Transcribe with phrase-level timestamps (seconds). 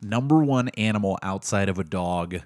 [0.00, 2.40] number one animal outside of a dog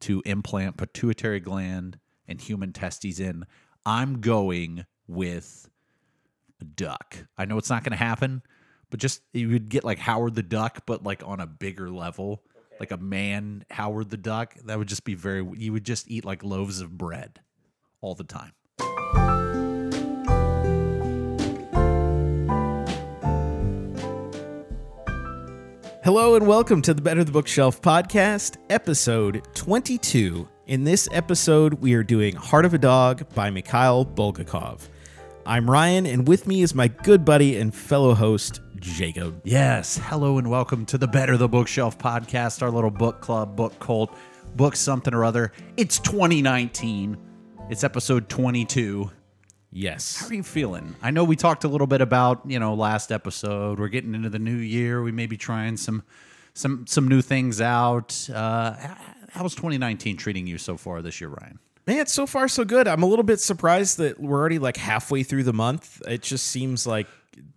[0.00, 3.44] to implant pituitary gland and human testes in,
[3.86, 5.68] I'm going with
[6.60, 7.16] a duck.
[7.36, 8.42] I know it's not going to happen,
[8.90, 12.42] but just you would get like Howard the Duck, but like on a bigger level,
[12.80, 14.54] like a man Howard the Duck.
[14.64, 15.46] That would just be very.
[15.56, 17.40] You would just eat like loaves of bread
[18.00, 18.52] all the time.
[26.04, 30.46] Hello and welcome to the Better the Bookshelf podcast, episode 22.
[30.66, 34.86] In this episode, we are doing Heart of a Dog by Mikhail Bulgakov.
[35.46, 39.40] I'm Ryan, and with me is my good buddy and fellow host, Jacob.
[39.44, 39.96] Yes.
[39.96, 44.14] Hello and welcome to the Better the Bookshelf podcast, our little book club, book cult,
[44.56, 45.52] book something or other.
[45.78, 47.16] It's 2019.
[47.70, 49.10] It's episode 22.
[49.76, 50.20] Yes.
[50.20, 50.94] How are you feeling?
[51.02, 53.80] I know we talked a little bit about, you know, last episode.
[53.80, 55.02] We're getting into the new year.
[55.02, 56.04] We may be trying some
[56.54, 58.30] some some new things out.
[58.32, 58.76] Uh
[59.30, 61.58] how's 2019 treating you so far this year, Ryan?
[61.88, 62.86] Man, so far so good.
[62.86, 66.00] I'm a little bit surprised that we're already like halfway through the month.
[66.06, 67.08] It just seems like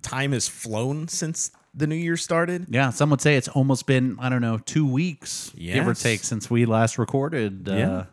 [0.01, 2.65] time has flown since the new year started.
[2.69, 6.21] Yeah, some would say it's almost been, I don't know, 2 weeks give or take
[6.23, 8.05] since we last recorded uh Yeah.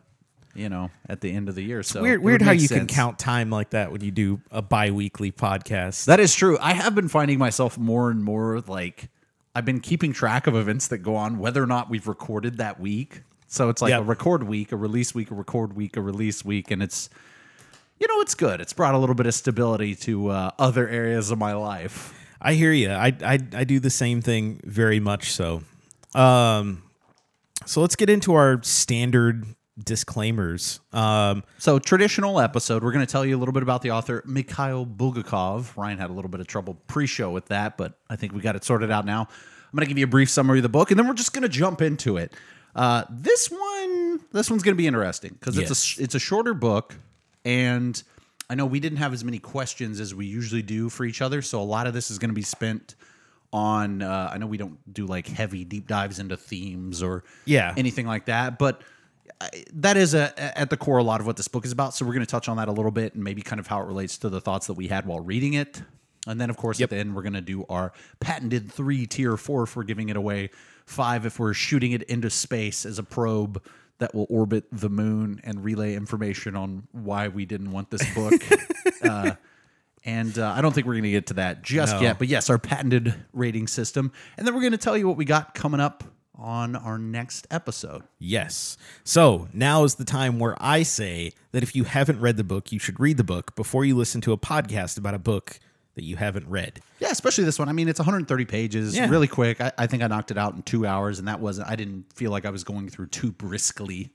[0.55, 1.83] You know, at the end of the year.
[1.83, 5.31] So Weird, weird how you can count time like that when you do a bi-weekly
[5.31, 6.05] podcast.
[6.05, 6.57] That is true.
[6.61, 9.09] I have been finding myself more and more like
[9.53, 12.79] I've been keeping track of events that go on, whether or not we've recorded that
[12.79, 13.21] week.
[13.47, 14.01] So it's like Yep.
[14.01, 17.09] a record week, a release week, a record week, a release week, and it's
[17.99, 18.59] you know it's good.
[18.59, 22.13] It's brought a little bit of stability to uh, other areas of my life.
[22.41, 22.89] I hear you.
[22.91, 25.63] I, I I do the same thing very much so.
[26.13, 26.83] Um,
[27.65, 29.45] so let's get into our standard
[29.83, 30.79] disclaimers.
[30.93, 34.23] Um, So traditional episode, we're going to tell you a little bit about the author
[34.25, 35.75] Mikhail Bulgakov.
[35.75, 38.55] Ryan had a little bit of trouble pre-show with that, but I think we got
[38.55, 39.21] it sorted out now.
[39.21, 41.33] I'm going to give you a brief summary of the book, and then we're just
[41.33, 42.33] going to jump into it.
[42.75, 45.97] Uh, this one, this one's going to be interesting because it's Yes.
[45.99, 46.95] a it's a shorter book,
[47.43, 48.01] and
[48.49, 51.41] I know we didn't have as many questions as we usually do for each other,
[51.41, 52.95] so a lot of this is going to be spent
[53.53, 54.01] on.
[54.01, 57.73] Uh, I know we don't do like heavy deep dives into themes or Yeah.
[57.77, 58.81] anything like that, but
[59.73, 61.93] that is a, at the core a lot of what this book is about.
[61.93, 63.81] So we're going to touch on that a little bit and maybe kind of how
[63.81, 65.81] it relates to the thoughts that we had while reading it.
[66.27, 69.37] And then, of course, at the end, we're going to do our patented three tier,
[69.37, 70.49] four if we're giving it away,
[70.85, 73.63] five if we're shooting it into space as a probe
[73.99, 78.33] that will orbit the moon and relay information on why we didn't want this book.
[79.03, 79.31] uh,
[80.03, 82.01] and uh, I don't think we're going to get to that just No.
[82.01, 82.19] yet.
[82.19, 84.11] But yes, our patented rating system.
[84.37, 86.03] And then we're going to tell you what we got coming up
[86.37, 88.03] on our next episode.
[88.19, 88.77] yes.
[89.03, 92.71] So now is the time where I say that if you haven't read the book,
[92.71, 95.59] you should read the book before you listen to a podcast about a book
[95.95, 96.81] that you haven't read.
[96.99, 97.69] Yeah, especially this one.
[97.69, 99.09] I mean, it's 130 pages, Yeah.
[99.09, 99.61] really quick.
[99.61, 101.69] I, I think I knocked it out in two hours, and that wasn't.
[101.69, 104.11] I didn't feel like I was going through too briskly.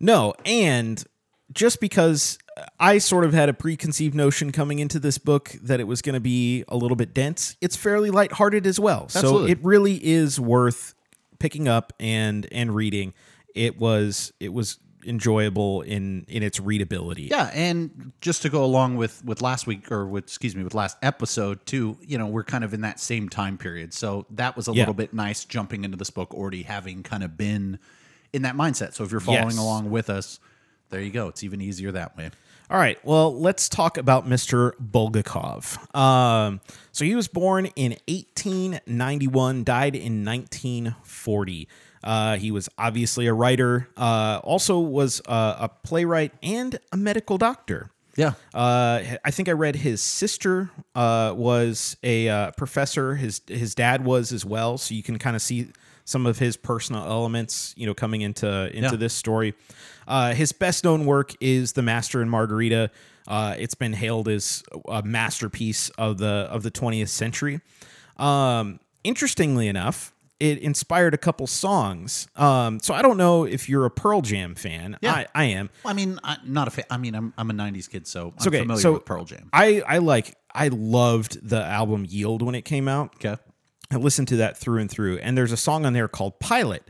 [0.00, 1.04] No, and
[1.52, 2.36] just because
[2.80, 6.14] I sort of had a preconceived notion coming into this book that it was going
[6.14, 9.04] to be a little bit dense, it's fairly lighthearted as well.
[9.04, 9.48] Absolutely.
[9.48, 10.94] So it really is worth
[11.40, 13.12] picking up and and reading.
[13.56, 17.24] It was it was enjoyable in in its readability.
[17.24, 20.74] Yeah, and just to go along with with last week or with excuse me with
[20.74, 23.92] last episode too, you know, we're kind of in that same time period.
[23.92, 24.82] So that was a Yeah.
[24.82, 27.78] little bit nice jumping into this book already having kind of been
[28.32, 28.94] in that mindset.
[28.94, 29.58] So if you're following Yes.
[29.58, 30.38] along with us,
[30.90, 31.28] there you go.
[31.28, 32.30] It's even easier that way.
[32.70, 33.04] All right.
[33.04, 34.72] Well, let's talk about Mr.
[34.76, 35.94] Bulgakov.
[35.96, 36.60] Um,
[36.92, 41.68] so he was born in 1891, died in 1940.
[42.02, 47.38] Uh, he was obviously a writer, uh, also was uh, a playwright and a medical
[47.38, 47.90] doctor.
[48.16, 48.34] Yeah.
[48.54, 53.14] Uh, I think I read his sister uh, was a uh, professor.
[53.16, 54.78] His his dad was as well.
[54.78, 55.68] So you can kind of see
[56.04, 58.96] some of his personal elements, you know, coming into into Yeah.
[58.96, 59.54] this story.
[60.08, 62.90] Uh, his best known work is The Master and Margarita.
[63.28, 67.60] Uh, it's been hailed as a masterpiece of the of the 20th century.
[68.16, 72.26] Um, interestingly enough, it inspired a couple songs.
[72.34, 74.96] Um, so I don't know if you're a Pearl Jam fan.
[75.00, 75.12] Yeah.
[75.12, 75.70] I, I am.
[75.84, 76.86] I mean, I, not a fan.
[76.90, 79.48] I mean, I'm I'm a '90s kid, so I'm okay, familiar so- with Pearl Jam.
[79.52, 83.14] I I like I loved the album Yield when it came out.
[83.16, 83.40] Okay.
[83.90, 86.82] I listened to that through and through, and there's a song on there called Pilate.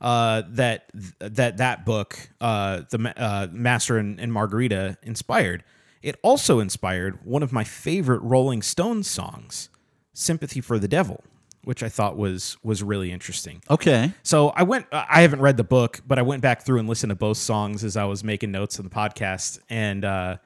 [0.00, 0.90] Uh, that
[1.20, 5.62] that that book, uh, the uh, Master and, and Margarita, inspired.
[6.02, 9.68] It also inspired one of my favorite Rolling Stones songs,
[10.12, 11.22] "Sympathy for the Devil,"
[11.62, 13.62] which I thought was was really interesting.
[13.70, 14.12] Okay.
[14.24, 14.86] So I went.
[14.90, 17.84] I haven't read the book, but I went back through and listened to both songs
[17.84, 20.38] as I was making notes of the podcast, and uh,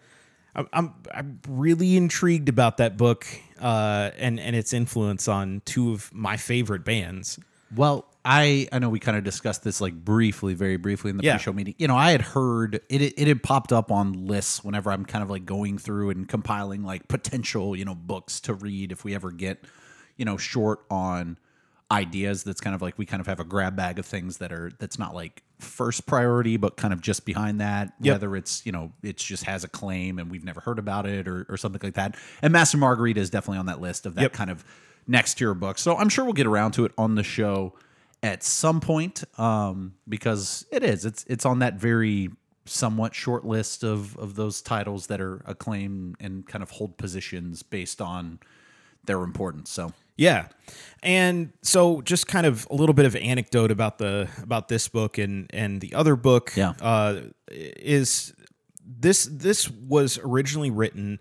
[0.56, 3.26] I'm, I'm I'm really intrigued about that book
[3.60, 7.38] uh, and and its influence on two of my favorite bands.
[7.74, 11.24] Well, I I know we kind of discussed this like briefly, very briefly in the
[11.24, 11.36] Yeah.
[11.36, 11.74] pre-show meeting.
[11.78, 13.14] You know, I had heard it.
[13.18, 16.82] It had popped up on lists whenever I'm kind of like going through and compiling
[16.82, 19.62] like potential you know books to read if we ever get
[20.16, 21.38] you know short on
[21.90, 22.42] ideas.
[22.44, 24.72] That's kind of like we kind of have a grab bag of things that are
[24.78, 27.92] that's not like first priority, but kind of just behind that.
[28.00, 28.14] Yep.
[28.14, 31.28] Whether it's you know it just has a claim and we've never heard about it
[31.28, 32.16] or or something like that.
[32.42, 34.32] And Master Margarita is definitely on that list of that Yep.
[34.32, 34.64] kind of
[35.06, 35.78] next tier book.
[35.78, 37.74] So I'm sure we'll get around to it on the show
[38.22, 41.04] at some point um, because it is.
[41.04, 42.30] It's it's on that very
[42.64, 47.62] somewhat short list of of those titles that are acclaimed and kind of hold positions
[47.62, 48.40] based on
[49.04, 49.70] their importance.
[49.70, 50.48] So Yeah.
[51.02, 55.18] And so just kind of a little bit of anecdote about the about this book
[55.18, 56.72] and and the other book Yeah.
[56.80, 57.20] uh
[57.50, 58.32] is
[58.84, 61.20] this this was originally written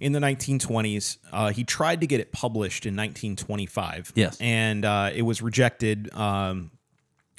[0.00, 1.18] in the 1920s.
[1.30, 4.12] Uh, he tried to get it published in 1925.
[4.14, 4.38] Yes.
[4.40, 6.70] And uh, it was rejected um,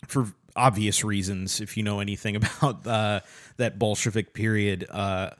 [0.08, 3.22] for obvious reasons, if you know anything about uh,
[3.58, 4.86] that Bolshevik period.
[4.92, 5.32] Uh,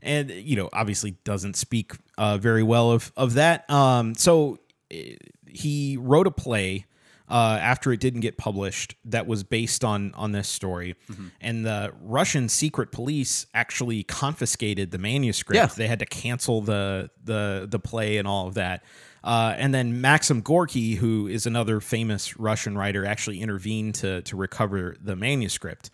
[0.00, 3.68] and, you know, obviously doesn't speak uh, very well of, of that.
[3.68, 4.58] Um, so
[5.46, 6.86] he wrote a play
[7.28, 10.96] uh, after it didn't get published that was based on on this story,
[11.40, 15.54] and the Russian secret police actually confiscated the manuscript.
[15.56, 15.66] Yeah.
[15.66, 18.82] They had to cancel the the the play and all of that.
[19.22, 24.36] Uh, and then Maxim Gorky, who is another famous Russian writer, actually intervened to to
[24.36, 25.90] recover the manuscript.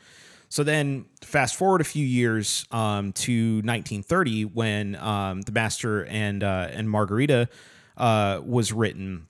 [0.48, 6.42] So then, fast forward a few years um, to 1930, when um, the Master and
[6.42, 7.48] uh, and Margarita
[7.96, 9.28] uh, was written.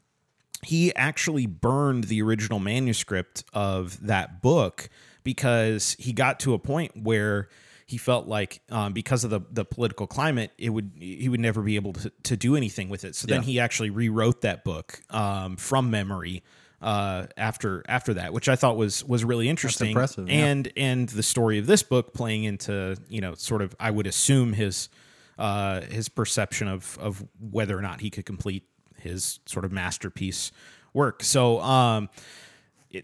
[0.63, 4.89] He actually burned the original manuscript of that book
[5.23, 7.49] because he got to a point where
[7.87, 11.63] he felt like um, because of the, the political climate it would he would never
[11.63, 13.15] be able to, to do anything with it.
[13.15, 16.43] So then he actually rewrote that book um, from memory
[16.83, 19.89] uh, after after that which i thought was was really interesting.
[19.89, 20.47] impressive, yeah.
[20.47, 24.07] and and the story of this book playing into you know sort of i would
[24.07, 24.89] assume his
[25.39, 28.65] uh, his perception of of whether or not he could complete
[28.99, 30.53] his sort of masterpiece
[30.93, 31.23] work.
[31.23, 32.09] So, um,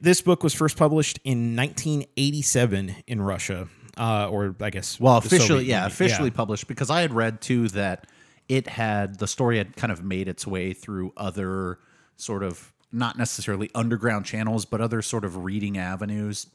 [0.00, 3.69] this book was first published in 1987 in Russia,
[3.99, 8.06] uh, or I guess Well, officially, yeah, officially published because I had read too that
[8.49, 11.78] it had the story had kind of made its way through other
[12.17, 16.46] sort of not necessarily underground channels, but other sort of reading avenues.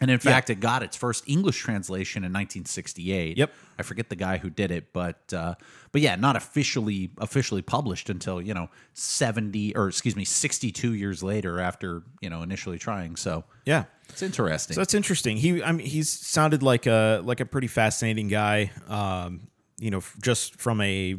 [0.00, 3.38] And in fact, it got its first English translation in 1968.
[3.38, 3.52] Yep.
[3.78, 5.54] I forget the guy who did it, but uh,
[5.90, 11.22] but yeah, not officially officially published until you know 70 or excuse me 62 years
[11.22, 13.16] later after you know initially trying.
[13.16, 13.84] So yeah.
[14.10, 14.74] it's interesting.
[14.74, 15.38] So that's interesting.
[15.38, 18.72] He, I mean, he's sounded like a like a pretty fascinating guy.
[18.88, 21.18] Um, you know, f- just from a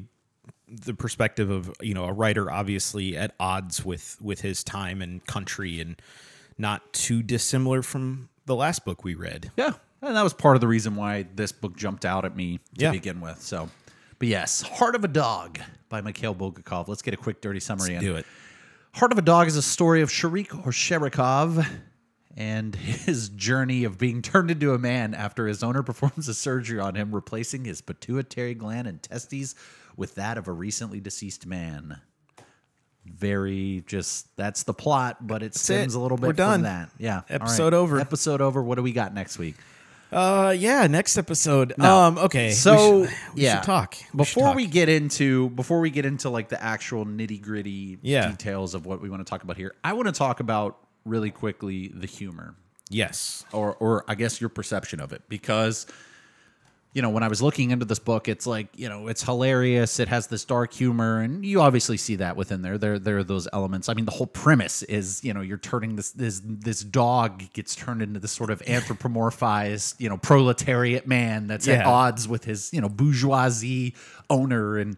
[0.67, 5.25] the perspective of you know a writer, obviously at odds with with his time and
[5.25, 5.99] country, and
[6.57, 9.51] not too dissimilar from the last book we read.
[9.55, 12.57] Yeah, and that was part of the reason why this book jumped out at me
[12.79, 12.91] to Yeah.
[12.91, 13.41] begin with.
[13.41, 13.69] So,
[14.19, 15.59] but yes, Heart of a Dog
[15.89, 16.87] by Mikhail Bulgakov.
[16.87, 17.93] Let's get a quick dirty summary.
[17.95, 18.01] in.
[18.01, 18.25] Do it.
[18.95, 21.63] Heart of a Dog is a story of Sharik or Sharikov
[22.35, 26.79] and his journey of being turned into a man after his owner performs a surgery
[26.79, 29.55] on him, replacing his pituitary gland and testes
[29.95, 31.99] with that of a recently deceased man.
[33.15, 35.97] Very just that's the plot, but it stems it.
[35.97, 36.55] a little bit We're done.
[36.59, 36.89] from that.
[36.97, 37.21] Yeah.
[37.29, 37.99] Episode over.
[37.99, 38.61] Episode over.
[38.63, 39.55] What do we got next week?
[40.11, 40.87] Uh, yeah.
[40.87, 41.77] Next episode.
[41.81, 42.47] Um, okay.
[42.47, 44.55] we So should- we yeah, should talk We should before talk.
[44.55, 48.29] we get into before we get into like the actual nitty gritty Yeah.
[48.29, 49.73] details of what we want to talk about here.
[49.83, 52.55] I want to talk about really quickly the humor,
[52.89, 53.43] yes.
[53.51, 55.87] or or I guess your perception of it, because
[56.97, 59.99] you know when I was looking into this book, it's like you know it's hilarious.
[59.99, 62.79] It has this dark humor, and you obviously see that within there.
[62.79, 63.87] There there are those elements.
[63.87, 67.75] I mean, the whole premise is you know you're turning this this this dog gets
[67.75, 72.73] turned into this sort of anthropomorphized you know proletariat man that's at odds with his
[72.73, 73.93] you know bourgeoisie
[74.31, 74.97] owner and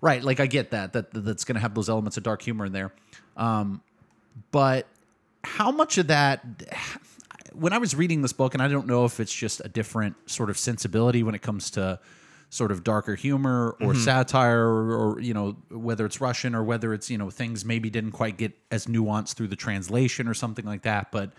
[0.00, 2.66] right like I get that that that's going to have those elements of dark humor
[2.66, 2.92] in there.
[3.36, 3.82] Um,
[4.52, 4.86] but
[5.42, 6.44] how much of that
[7.54, 10.16] when I was reading this book, and I don't know if it's just a different
[10.30, 11.98] sort of sensibility when it comes to
[12.50, 14.02] sort of darker humor or mm-hmm.
[14.02, 17.90] satire, or, or you know whether it's Russian or whether it's you know things maybe
[17.90, 21.10] didn't quite get as nuanced through the translation or something like that.
[21.10, 21.32] But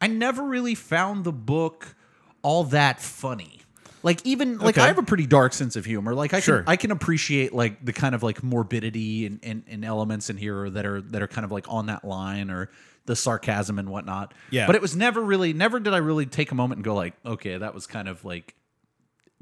[0.00, 1.94] I never really found the book
[2.42, 3.60] all that funny.
[4.02, 4.84] Like even like Okay.
[4.84, 6.14] I have a pretty dark sense of humor.
[6.14, 6.58] Like I Sure.
[6.58, 10.36] can I can appreciate like the kind of like morbidity and, and, and elements in
[10.36, 12.70] here that are that are kind of like on that line or
[13.06, 14.34] the sarcasm and whatnot.
[14.50, 14.66] Yeah.
[14.66, 17.14] But it was never really never did I really take a moment and go like,
[17.24, 18.54] okay, that was kind of like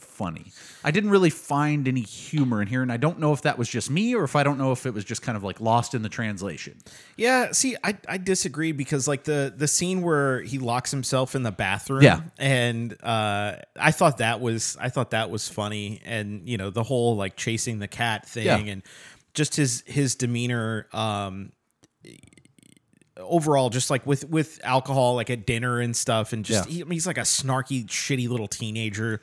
[0.00, 0.46] funny.
[0.82, 3.68] I didn't really find any humor in here, and I don't know if that was
[3.68, 5.94] just me or if I don't know if it was just kind of like lost
[5.94, 6.78] in the translation.
[7.16, 11.42] Yeah, see, I, I disagree because like the the scene where he locks himself in
[11.44, 12.20] the bathroom, Yeah.
[12.38, 16.82] and uh, I thought that was I thought that was funny, and you know the
[16.82, 18.72] whole like chasing the cat thing, Yeah.
[18.72, 18.82] and
[19.32, 21.52] just his his demeanor, um,
[23.16, 26.74] overall, just like with with alcohol, like at dinner and stuff, and just Yeah.
[26.74, 29.20] he, I mean, he's like a snarky, shitty little teenager.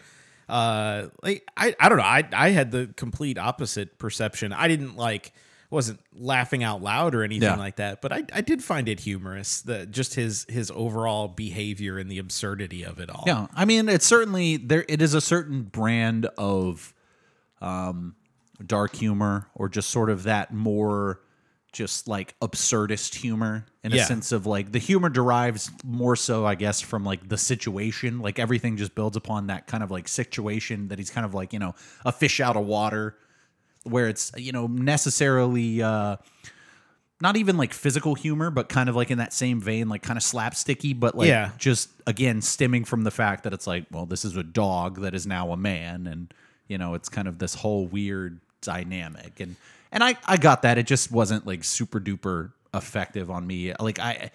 [0.49, 4.51] Uh, like I I don't know, I I had the complete opposite perception.
[4.53, 5.33] I didn't like
[5.69, 7.55] wasn't laughing out loud or anything Yeah.
[7.55, 9.61] like that, but I I did find it humorous.
[9.61, 13.23] The just his his overall behavior and the absurdity of it all.
[13.25, 14.83] Yeah, I mean, it's certainly there.
[14.89, 16.93] It is a certain brand of
[17.61, 18.15] um,
[18.65, 21.21] dark humor, or just sort of that more,
[21.71, 26.55] just like absurdist humor in a sense of like the humor derives more so, I
[26.55, 28.19] guess, from like the situation.
[28.19, 31.53] Like everything just builds upon that kind of like situation that he's kind of like
[31.53, 31.73] you know
[32.05, 33.15] a fish out of water,
[33.83, 35.81] where it's you know necessarily.
[35.81, 36.17] uh
[37.23, 40.17] not even like physical humor, but kind of like in that same vein, like kind
[40.17, 41.51] of slapsticky, but like Yeah.
[41.59, 45.13] just again stemming from the fact that it's like, well, this is a dog that
[45.13, 46.33] is now a man, and
[46.67, 49.55] you know, it's kind of this whole weird dynamic, and
[49.91, 50.77] and I I got that.
[50.77, 53.73] It just wasn't like super duper effective on me.
[53.79, 54.31] Like I.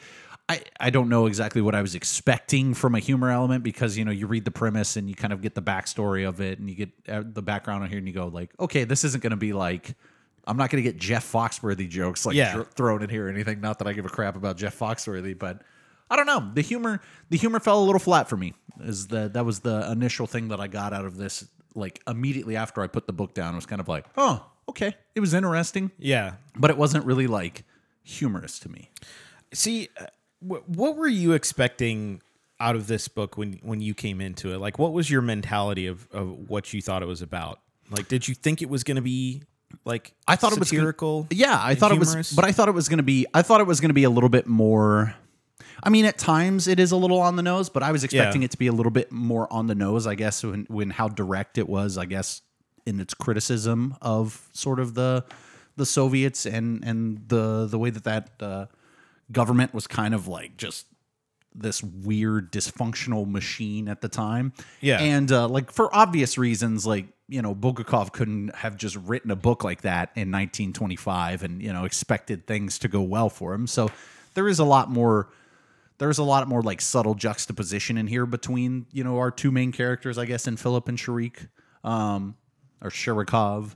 [0.48, 4.04] I, I don't know exactly what I was expecting from a humor element because you
[4.04, 6.70] know you read the premise and you kind of get the backstory of it and
[6.70, 9.32] you get uh, the background on here and you go like okay this isn't going
[9.32, 9.96] to be like
[10.46, 12.62] I'm not going to get Jeff Foxworthy jokes like Yeah.
[12.76, 13.60] thrown in here or anything.
[13.60, 15.62] Not that I give a crap about Jeff Foxworthy, but
[16.08, 16.48] I don't know.
[16.54, 18.54] The humor, the humor fell a little flat for me.
[18.82, 21.44] Is the that was the initial thing that I got out of this?
[21.74, 24.94] Like immediately after I put the book down, it was kind of like, oh, okay,
[25.14, 26.34] it was interesting, Yeah.
[26.56, 27.64] but it wasn't really like
[28.02, 28.90] humorous to me.
[29.52, 30.06] See, uh,
[30.40, 32.20] wh- what were you expecting
[32.58, 34.58] out of this book when when you came into it?
[34.58, 37.60] Like, what was your mentality of of what you thought it was about?
[37.90, 39.42] Like, did you think it was going to be
[39.84, 41.26] like I thought it was gonna- satirical?
[41.30, 43.26] Yeah, I and thought it was, but I thought it was going to be.
[43.34, 45.14] I thought it was going to be a little bit more.
[45.82, 48.42] I mean, at times it is a little on the nose, but I was expecting
[48.42, 50.06] it to be a little bit more on the nose.
[50.06, 51.98] I guess when when how direct it was.
[51.98, 52.40] I guess
[52.86, 55.24] in its criticism of sort of the
[55.76, 58.66] the Soviets and and the the way that that uh,
[59.30, 60.86] government was kind of like just
[61.58, 64.52] this weird dysfunctional machine at the time.
[64.80, 65.00] Yeah.
[65.00, 69.36] And uh, like for obvious reasons, like, you know, Bulgakov couldn't have just written a
[69.36, 73.66] book like that in 1925 and, you know, expected things to go well for him.
[73.66, 73.90] So
[74.34, 75.28] there is a lot more
[75.98, 79.72] there's a lot more like subtle juxtaposition in here between, you know, our two main
[79.72, 81.48] characters, I guess, in Philip and Sharik,
[81.84, 82.36] um,
[82.82, 83.74] or Sharikov.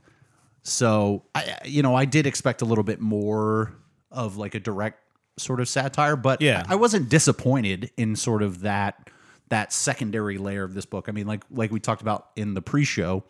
[0.62, 3.72] So I, you know, I did expect a little bit more
[4.10, 4.98] of like a direct
[5.38, 6.64] sort of satire, but Yeah.
[6.68, 9.08] I wasn't disappointed in sort of that
[9.48, 11.08] that secondary layer of this book.
[11.08, 13.24] I mean, like like we talked about in the pre-show,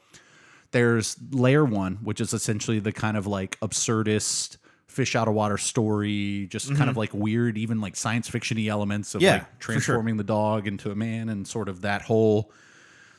[0.72, 5.56] there's layer one, which is essentially the kind of like absurdist fish out of water
[5.56, 9.26] story, just kind of like weird, even like science fictiony elements of Mm-hmm.
[9.26, 9.74] Yeah, like for sure.
[9.74, 12.50] transforming the dog into a man and sort of that whole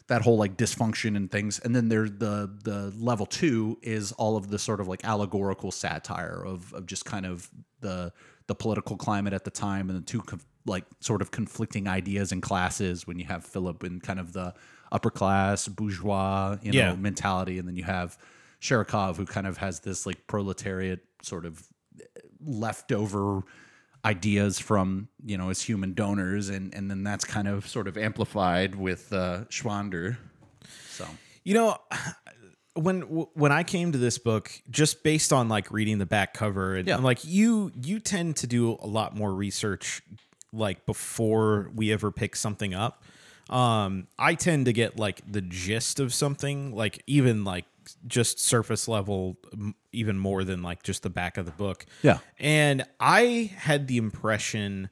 [0.08, 4.36] that whole like dysfunction and things and then there's the the level two is all
[4.38, 8.12] of the sort of like allegorical satire of of just kind of the
[8.48, 12.32] the political climate at the time and the two conf- like sort of conflicting ideas
[12.32, 14.54] and classes when you have philip in kind of the
[14.92, 16.96] upper class bourgeois you know Yeah.
[16.96, 18.18] mentality and then you have
[18.60, 21.64] Sharikov who kind of has this like proletariat sort of
[22.46, 23.42] leftover
[24.04, 27.98] ideas from you know as human donors and and then that's kind of sort of
[27.98, 30.18] amplified with uh Shvonder
[30.90, 31.06] so
[31.44, 31.78] You know,
[32.76, 36.76] when when I came to this book, just based on like reading the back cover,
[36.76, 36.96] and Yeah.
[36.96, 40.02] and, like you you tend to do a lot more research
[40.54, 43.04] like before we ever pick something up.
[43.50, 47.66] Um, I tend to get like the gist of something, like even like
[48.08, 49.38] just surface level,
[49.92, 51.86] even more than like just the back of the book.
[52.02, 52.20] Yeah.
[52.40, 54.90] and I had the impression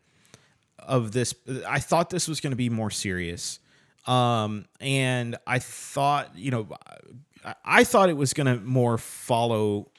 [0.79, 1.35] of this
[1.67, 3.59] i thought this was going to be more serious
[4.07, 6.67] um and i thought you know
[7.65, 9.91] I- thought it was going to more follow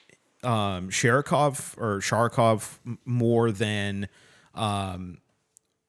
[0.42, 4.08] um sharikov or sharikov more than
[4.54, 5.18] um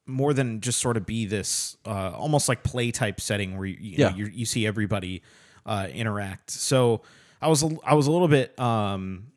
[0.05, 3.77] more than just sort of be this uh almost like play type setting where you,
[3.79, 4.15] you, know, Yeah.
[4.15, 5.23] you you see everybody
[5.65, 7.01] uh interact so
[7.41, 9.27] i was a, i was a little bit um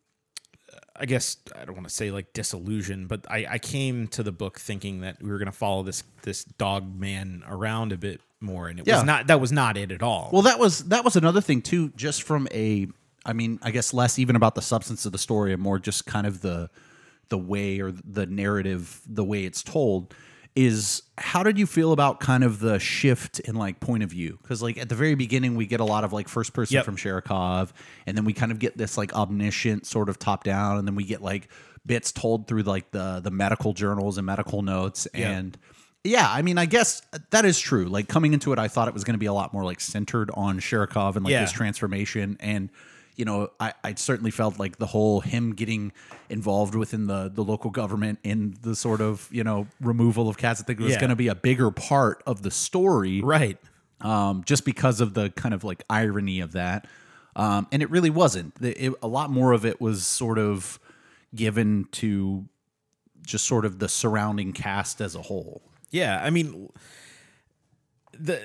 [0.97, 4.31] I guess I don't want to say like disillusioned, but I, I came to the
[4.31, 8.21] book thinking that we were going to follow this this dog man around a bit
[8.41, 8.99] more, and it Yeah.
[8.99, 9.27] was not.
[9.27, 10.31] That was not it at all.
[10.33, 12.87] well that was that was another thing too just from a
[13.27, 16.07] I mean I guess less even about the substance of the story and more just
[16.07, 16.71] kind of the
[17.29, 20.15] the way or the narrative the way it's told
[20.57, 24.39] is how did you feel about kind of the shift in like point of view?
[24.43, 26.85] Because like at the very beginning, we get a lot of like first person Yep.
[26.85, 27.71] from Sharikov,
[28.07, 30.95] and then we kind of get this like omniscient sort of top down, and then
[30.95, 31.49] we get like
[31.87, 35.31] bits told through like the the medical journals and medical notes, Yeah.
[35.33, 35.59] and
[36.05, 37.87] yeah, I mean, I guess that is true.
[37.87, 39.81] Like coming into it, I thought it was going to be a lot more like
[39.81, 41.41] centered on Sharikov and like Yeah.
[41.41, 42.69] his transformation and
[43.17, 45.93] you know I, I certainly felt like the whole him getting
[46.29, 50.61] involved within the the local government in the sort of you know removal of cats
[50.61, 51.01] i think it was Yeah.
[51.01, 53.59] going to be a bigger part of the story Right.
[54.01, 56.87] um, just because of the kind of like irony of that
[57.37, 60.79] um, and it really wasn't The- it, a lot more of it was sort of
[61.35, 62.47] given to
[63.27, 66.69] just sort of the surrounding cast as a whole Yeah, I mean,
[68.13, 68.41] the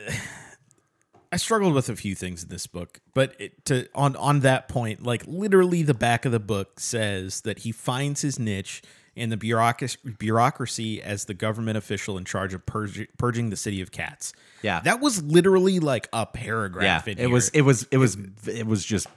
[1.32, 4.68] I struggled with a few things in this book, but it, to on on that
[4.68, 8.82] point, like literally, the back of the book says that he finds his niche
[9.16, 13.82] in the bureaucracy, bureaucracy as the government official in charge of purging, purging the city
[13.82, 14.34] of cats.
[14.62, 14.80] Yeah.
[14.82, 17.08] that was literally like a paragraph.
[17.08, 17.30] in it here.
[17.30, 18.18] was it was it was
[18.48, 19.08] it was just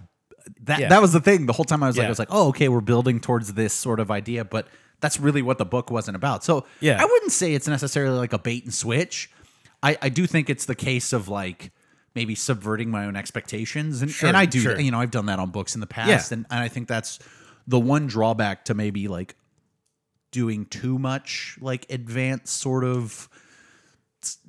[0.62, 0.88] that Yeah.
[0.88, 2.08] that was the thing the whole time i was like Yeah.
[2.08, 4.66] i was like oh okay we're building towards this sort of idea but
[5.00, 7.00] that's really what the book wasn't about so Yeah.
[7.00, 9.30] i wouldn't say it's necessarily like a bait and switch
[9.84, 11.70] i i do think it's the case of like
[12.14, 14.78] maybe subverting my own expectations and, Sure, and i do sure.
[14.80, 16.36] you know i've done that on books in the past Yeah.
[16.38, 17.18] and, and i think that's
[17.66, 19.34] the one drawback to maybe like
[20.30, 23.28] doing too much like advanced sort of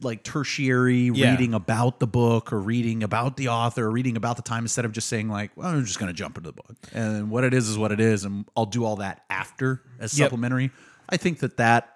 [0.02, 1.32] like tertiary Yeah.
[1.32, 4.86] reading about the book or reading about the author or reading about the time instead
[4.86, 7.44] of just saying like well i'm just going to jump into the book and what
[7.44, 10.26] it is is what it is and i'll do all that after as Yep.
[10.28, 10.70] supplementary
[11.10, 11.90] i think that that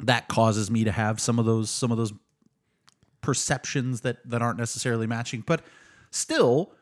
[0.00, 2.12] that causes me to have some of those some of those
[3.22, 5.62] perceptions that that aren't necessarily matching but
[6.10, 6.72] still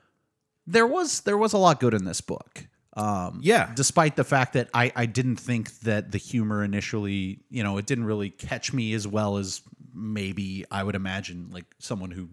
[0.66, 3.73] there was there was a lot good in this book um Yeah.
[3.75, 7.87] despite the fact that I, I didn't think that the humor initially, you know, it
[7.87, 9.62] didn't really catch me as well as
[9.94, 12.28] maybe I would imagine like someone who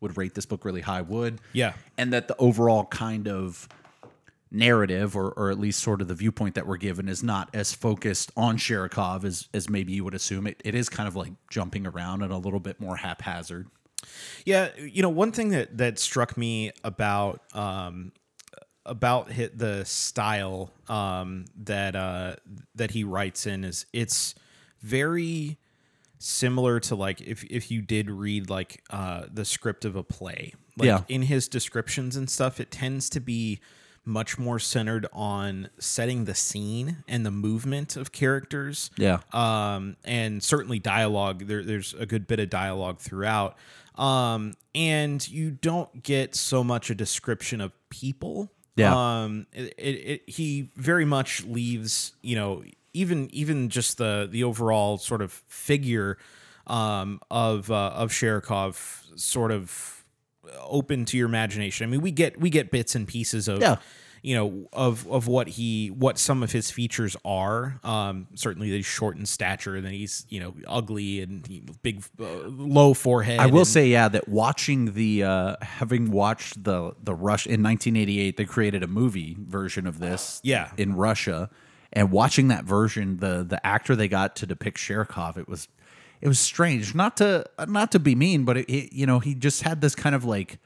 [0.00, 1.40] would rate this book really high would.
[1.52, 1.72] Yeah.
[1.98, 3.68] And that the overall kind of
[4.50, 7.72] narrative or, or at least sort of the viewpoint that we're given is not as
[7.72, 10.46] focused on Sharikov as, as maybe you would assume.
[10.46, 13.68] It, it is kind of like jumping around and a little bit more haphazard.
[14.44, 18.12] Yeah, you know, one thing that that struck me about um
[18.84, 22.36] about hit the style um that uh
[22.76, 24.36] that he writes in is it's
[24.80, 25.58] very
[26.18, 30.54] similar to like if if you did read like uh the script of a play.
[30.78, 31.00] Like Yeah.
[31.08, 33.60] in his descriptions and stuff, it tends to be
[34.06, 39.18] much more centered on setting the scene and the movement of characters Yeah.
[39.32, 41.46] um, and certainly dialogue.
[41.46, 43.56] There, there's a good bit of dialogue throughout,
[43.96, 48.50] um, and you don't get so much a description of people.
[48.76, 48.94] Yeah.
[49.24, 52.62] Um, it, it, it, he very much leaves, you know,
[52.94, 56.16] even even just the the overall sort of figure
[56.66, 60.04] um, of uh, of Sharikov sort of
[60.62, 61.86] open to your imagination.
[61.86, 63.76] I mean, we get we get bits and pieces of Yeah.
[64.22, 68.76] you know of of what he what some of his features are um certainly that
[68.76, 72.94] he's short in stature and that he's you know ugly and he- big uh, low
[72.94, 77.46] forehead I will and- say, yeah, that watching the uh, having watched the the Rush
[77.46, 80.40] in 1988, they created a movie version of this.
[80.42, 80.70] Yeah.
[80.76, 81.50] in Russia,
[81.92, 85.68] and watching that version, the the actor they got to depict Sharikov, it was
[86.20, 86.94] it was strange.
[86.94, 89.94] Not to not to be mean, but it, it you know he just had this
[89.94, 90.58] kind of like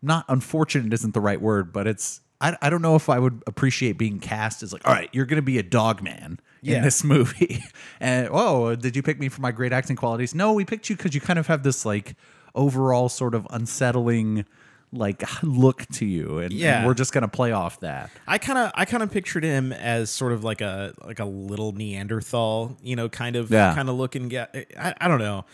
[0.00, 2.20] not unfortunate isn't the right word, but it's.
[2.40, 5.26] I, I don't know if I would appreciate being cast as like, all right, you're
[5.26, 6.78] going to be a dog man Yeah.
[6.78, 7.62] in this movie.
[8.00, 10.34] And oh, did you pick me for my great acting qualities?
[10.34, 12.16] No, we picked you because you kind of have this like
[12.56, 14.44] overall sort of unsettling
[14.92, 16.86] like look to you, and, and Yeah.
[16.86, 18.10] we're just gonna play off that.
[18.26, 21.24] I kind of I kind of pictured him as sort of like a like a
[21.24, 23.74] little Neanderthal, you know, kind of Yeah.
[23.74, 24.46] kind of looking guy.
[24.78, 25.44] I, I don't know,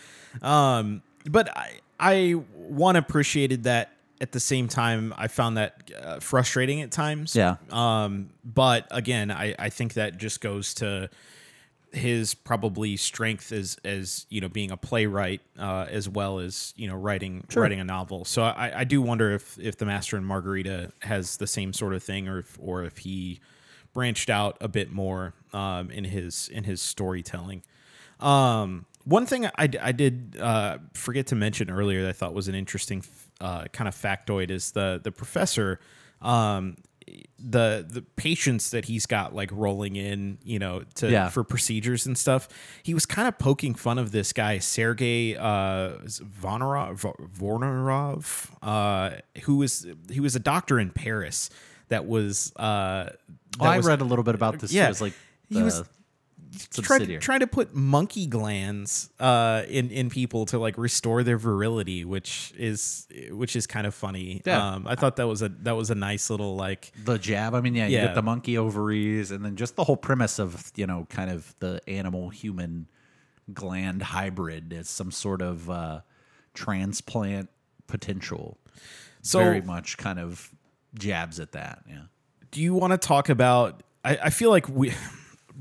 [0.41, 3.91] um, but I I one appreciated that.
[4.21, 7.37] At the same time, I found that uh, frustrating at times.
[7.37, 7.55] Yeah.
[7.71, 11.09] Um, but again, I I think that just goes to
[11.91, 16.87] his probably strength as as you know being a playwright uh, as well as you
[16.87, 18.25] know writing writing a novel.
[18.25, 21.93] So I, I do wonder if if the Master and Margarita has the same sort
[21.93, 23.39] of thing, or if or if he
[23.93, 27.63] branched out a bit more um, in his in his storytelling.
[28.19, 32.47] Um, one thing I, I did uh, forget to mention earlier that I thought was
[32.47, 33.03] an interesting
[33.41, 35.79] uh, kind of factoid is the the professor.
[36.21, 36.77] Um,
[37.37, 41.29] the the patients that he's got like rolling in, you know, to Yeah.
[41.29, 42.47] for procedures and stuff.
[42.83, 45.97] He was kind of poking fun of this guy Sergey uh,
[46.41, 51.49] Vonarov, Vornarov, uh, who was he was a doctor in Paris
[51.89, 52.53] that was.
[52.55, 53.17] Uh, that
[53.61, 54.71] Oh, I was- read a little bit about this.
[54.71, 54.85] Yeah.
[54.85, 55.13] it was like
[55.49, 55.83] He was-
[57.19, 62.53] trying to put monkey glands uh, in in people to like restore their virility, which
[62.57, 64.41] is which is kind of funny.
[64.45, 64.73] Yeah.
[64.73, 67.53] Um, I thought that was a that was a nice little like the jab.
[67.53, 70.71] I mean, yeah, you get the monkey ovaries, and then just the whole premise of
[70.75, 72.87] you know, kind of the animal human
[73.53, 76.01] gland hybrid as some sort of uh,
[76.53, 77.49] transplant
[77.87, 78.57] potential.
[79.21, 80.49] So- very much kind of
[80.95, 81.83] jabs at that.
[81.87, 82.03] Yeah.
[82.51, 84.93] do you want to talk about I, I feel like we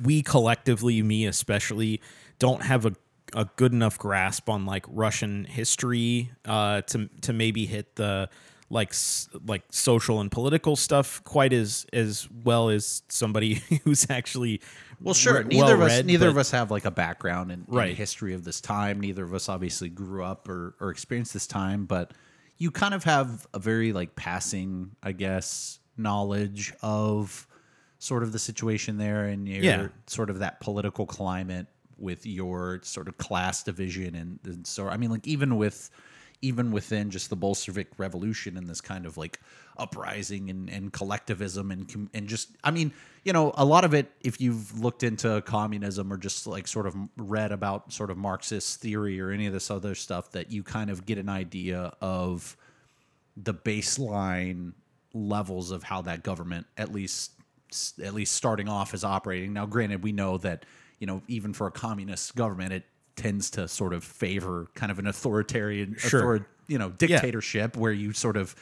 [0.02, 2.00] we collectively me especially
[2.38, 2.92] don't have a,
[3.34, 8.28] a good enough grasp on like russian history uh to to maybe hit the
[8.70, 14.60] like s- like social and political stuff quite as as well as somebody who's actually
[15.00, 15.38] Well, sure.
[15.38, 17.74] re- neither of us, well-read, neither but- of us have like a background in, in
[17.74, 17.88] Right.
[17.88, 19.00] the history of this time.
[19.00, 22.12] Neither of us obviously grew up or, or experienced this time, but
[22.58, 27.47] you kind of have a very like passing, I guess, knowledge of
[27.98, 29.88] sort of the situation there and your Yeah.
[30.06, 31.66] sort of that political climate
[31.98, 35.90] with your sort of class division and, and so I mean like even with
[36.40, 39.40] even within just the Bolshevik revolution and this kind of like
[39.76, 42.92] uprising and, and collectivism and and just I mean
[43.24, 46.86] you know a lot of it if you've looked into communism or just like sort
[46.86, 50.62] of read about sort of Marxist theory or any of this other stuff that you
[50.62, 52.56] kind of get an idea of
[53.36, 54.72] the baseline
[55.12, 57.32] levels of how that government at least
[58.02, 60.64] at least starting off as operating now granted we know that
[60.98, 62.84] you know even for a communist government it
[63.16, 66.36] tends to sort of favor kind of an authoritarian Sure.
[66.36, 68.54] author- you know dictatorship where you sort of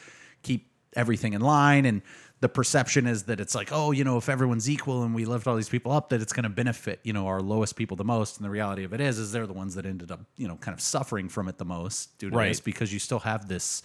[0.43, 2.01] keep everything in line and
[2.39, 5.47] the perception is that it's like oh you know if everyone's equal and we lift
[5.47, 8.03] all these people up that it's going to benefit you know our lowest people the
[8.05, 10.47] most and the reality of it is is they're the ones that ended up you
[10.47, 12.47] know kind of suffering from it the most due to Right.
[12.49, 13.81] this because you still have this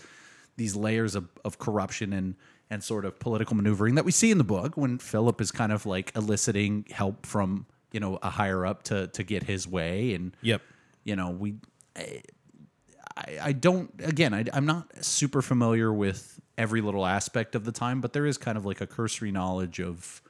[0.57, 2.35] these layers of, of corruption and
[2.73, 5.73] and sort of political maneuvering that we see in the book when Philip is kind
[5.73, 10.15] of like eliciting help from you know a higher up to to get his way
[10.15, 10.63] and Yep.
[11.05, 11.57] you know we
[11.95, 17.73] I, I don't again I, i'm not super familiar with every little aspect of the
[17.73, 20.23] time but there is kind of like a cursory knowledge of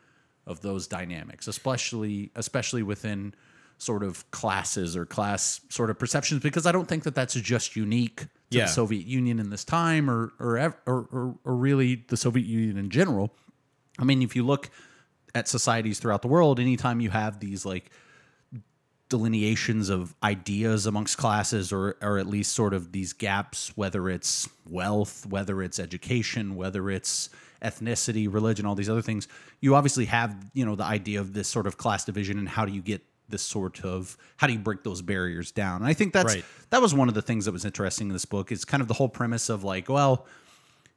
[0.44, 3.34] of those dynamics especially especially within
[3.82, 7.74] sort of classes or class sort of perceptions because i don't think that that's just
[7.76, 8.64] unique to Yeah.
[8.66, 12.76] the soviet union in this time or or, or or or really the soviet union
[12.78, 13.34] in general
[13.98, 14.70] i mean if you look
[15.34, 17.90] at societies throughout the world anytime you have these like
[19.08, 24.48] delineations of ideas amongst classes or or at least sort of these gaps whether it's
[24.66, 27.28] wealth whether it's education whether it's
[27.62, 29.28] ethnicity religion all these other things
[29.60, 32.64] you obviously have you know the idea of this sort of class division and how
[32.64, 35.92] do you get this sort of how do you break those barriers down and i
[35.92, 36.44] think that's Right.
[36.70, 38.86] that was one of the things that was interesting in this book is kind of
[38.86, 40.26] the whole premise of like well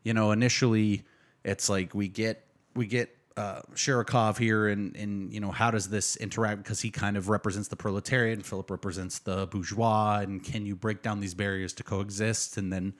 [0.05, 1.03] you know, initially
[1.43, 2.45] it's like we get
[2.75, 6.63] we get uh, Sharikov here, and and you know how does this interact?
[6.63, 10.75] Because he kind of represents the proletariat, and Philip represents the bourgeois, and can you
[10.75, 12.55] break down these barriers to coexist?
[12.55, 12.93] And then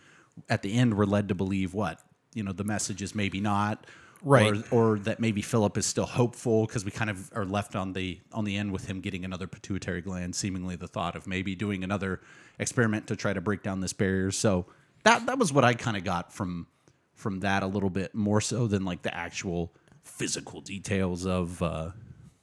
[0.50, 2.00] at the end, we're led to believe what
[2.34, 3.86] you know the message is maybe not.
[4.26, 4.64] Right.
[4.72, 7.94] or, or that maybe Philip is still hopeful because we kind of are left on
[7.94, 11.54] the on the end with him getting another pituitary gland, seemingly the thought of maybe
[11.54, 12.22] doing another
[12.58, 14.32] experiment to try to break down this barrier.
[14.32, 14.66] So
[15.04, 16.66] that that was what I kind of got from
[17.14, 21.92] from that a little bit more so than like the actual physical details of uh,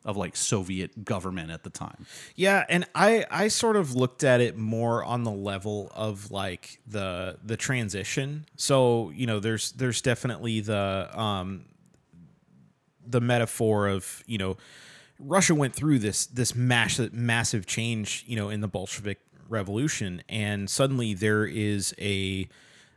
[0.04, 2.06] of like Soviet government at the time.
[2.34, 6.80] Yeah, and I I sort of looked at it more on the level of like
[6.86, 8.46] the the transition.
[8.56, 11.66] So, you know, there's there's definitely the um
[13.06, 14.56] the metaphor of, you know,
[15.18, 20.70] Russia went through this this massive massive change, you know, in the Bolshevik revolution and
[20.70, 22.48] suddenly there is a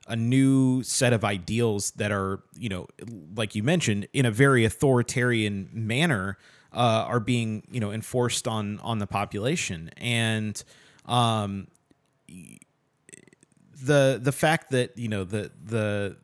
[0.08, 2.88] a new set of ideals that are, you know,
[3.36, 6.38] like you mentioned, in a very authoritarian manner,
[6.72, 10.64] uh, are being, you know, enforced on on the population, and
[11.06, 11.68] um,
[13.82, 16.18] the the fact that you know the the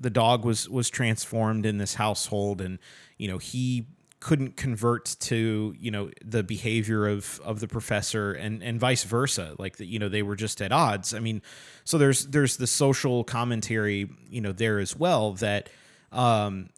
[0.00, 2.78] the dog was was transformed in this household, and
[3.16, 3.86] you know he
[4.18, 9.54] couldn't convert to you know the behavior of of the professor and and vice versa.
[9.58, 11.14] Like that you know they were just at odds.
[11.14, 11.42] I mean
[11.84, 15.68] so there's there's the social commentary you know there as well that
[16.12, 16.70] um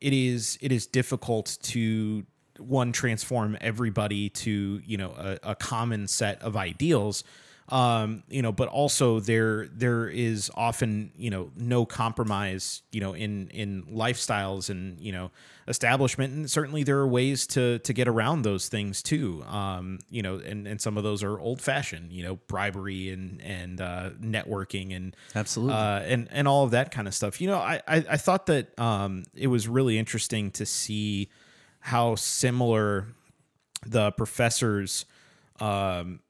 [0.00, 2.24] it is it is difficult to
[2.58, 7.24] one transform everybody to you know a, a common set of ideals
[7.70, 13.14] um you know but also there there is often you know no compromise you know
[13.14, 15.30] in in lifestyles and you know
[15.66, 20.22] establishment and certainly there are ways to to get around those things too um you
[20.22, 24.10] know and and some of those are old fashioned you know bribery and and uh
[24.20, 25.74] networking and Absolutely.
[25.74, 27.40] uh, and and all of that kind of stuff.
[27.40, 31.28] You know, I I, I thought that um, it was really interesting to see
[31.80, 33.08] how similar
[33.86, 35.04] the professors
[35.60, 36.20] um,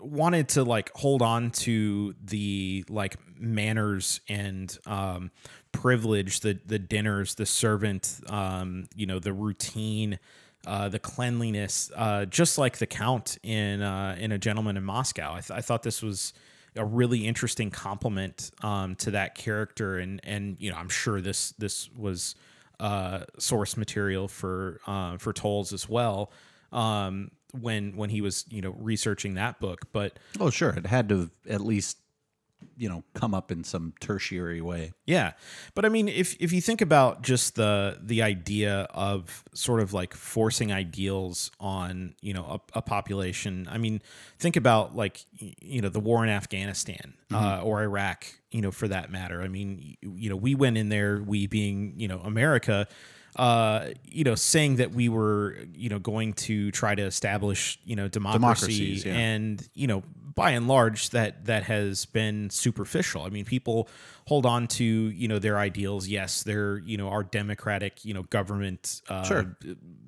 [0.00, 5.30] wanted to like hold on to the like manners and um,
[5.72, 10.18] privilege, the the dinners, the servant, um, you know, the routine.
[10.64, 15.32] Uh, the cleanliness, uh, just like the count in uh, in a gentleman in Moscow.
[15.32, 16.34] I, th- I thought this was
[16.76, 21.50] a really interesting compliment um, to that character, and and you know I'm sure this
[21.58, 22.36] this was
[22.78, 26.30] uh, source material for uh, for Towles as well
[26.72, 29.88] um, when when he was you know researching that book.
[29.92, 30.70] But Oh, sure.
[30.70, 31.98] It had to at least,
[32.76, 34.92] you know, come up in some tertiary way.
[35.04, 35.32] yeah,
[35.74, 39.92] but I mean, if if you think about just the the idea of sort of
[39.92, 44.00] like forcing ideals on you know a, a population, I mean,
[44.38, 48.88] think about like you know the war in Afghanistan uh, or Iraq, you know, for
[48.88, 49.42] that matter.
[49.42, 52.86] I mean, you know, we went in there, we being you know America.
[53.36, 57.96] Uh, you know, saying that we were, you know, going to try to establish, you
[57.96, 59.14] know, democracy, yeah.
[59.14, 60.02] and you know,
[60.34, 63.22] by and large, that that has been superficial.
[63.22, 63.88] I mean, people
[64.26, 66.08] hold on to, you know, their ideals.
[66.08, 69.00] Yes, they're, you know, our democratic, you know, government.
[69.08, 69.56] Uh, Sure.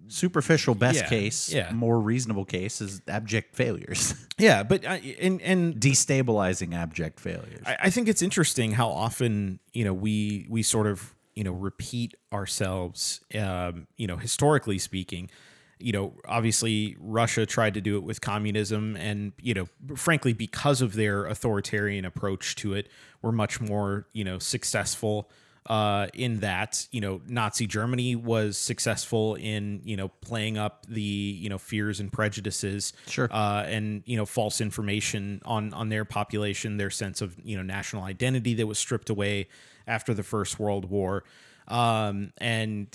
[0.08, 1.72] Superficial best Yeah, case, yeah.
[1.72, 7.62] more reasonable case is abject failures, Yeah, but I, and and destabilizing abject failures.
[7.66, 11.52] I, I think it's interesting how often you know we we sort of you know
[11.52, 13.20] repeat ourselves.
[13.38, 15.30] Um, you know, historically speaking,
[15.78, 20.80] you know, obviously Russia tried to do it with communism, and you know, frankly, because
[20.80, 22.88] of their authoritarian approach to it,
[23.22, 25.30] were much more you know successful.
[25.66, 31.00] Uh, in that, you know, Nazi Germany was successful in, you know, playing up the,
[31.00, 33.28] you know, fears and prejudices, Sure.
[33.32, 37.62] uh, and you know false information on on their population, their sense of you know
[37.62, 39.48] national identity that was stripped away
[39.86, 41.24] after the First World War,
[41.68, 42.88] um, and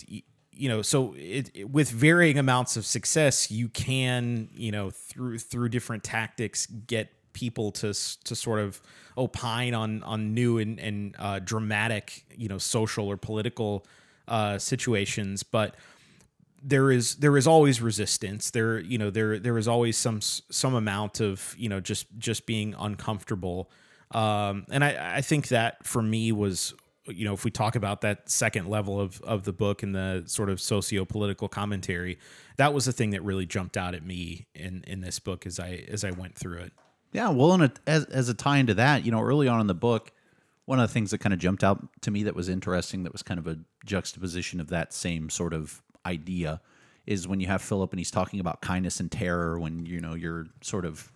[0.52, 5.40] you know so it, it- with varying amounts of success, you can you know through
[5.40, 8.82] through different tactics get people to to sort of
[9.18, 13.86] opine on on new and and uh, dramatic you know social or political
[14.28, 15.76] uh, situations, but
[16.62, 18.52] there is there is always resistance.
[18.52, 22.46] There you know there there is always some some amount of you know just just
[22.46, 23.70] being uncomfortable.
[24.12, 26.74] Um and i i think that for me was
[27.06, 30.24] you know if we talk about that second level of of the book and the
[30.26, 32.18] sort of socio-political commentary
[32.58, 35.60] that was the thing that really jumped out at me in in this book as
[35.60, 36.74] i as i went through it
[37.12, 39.74] Yeah, well, and as as a tie into that, you know, early on in the
[39.74, 40.12] book,
[40.66, 43.12] one of the things that kind of jumped out to me that was interesting, that
[43.12, 46.62] was kind of a juxtaposition of that same sort of idea,
[47.08, 50.14] is when you have Philip and he's talking about kindness and terror when you know
[50.14, 51.12] you're sort of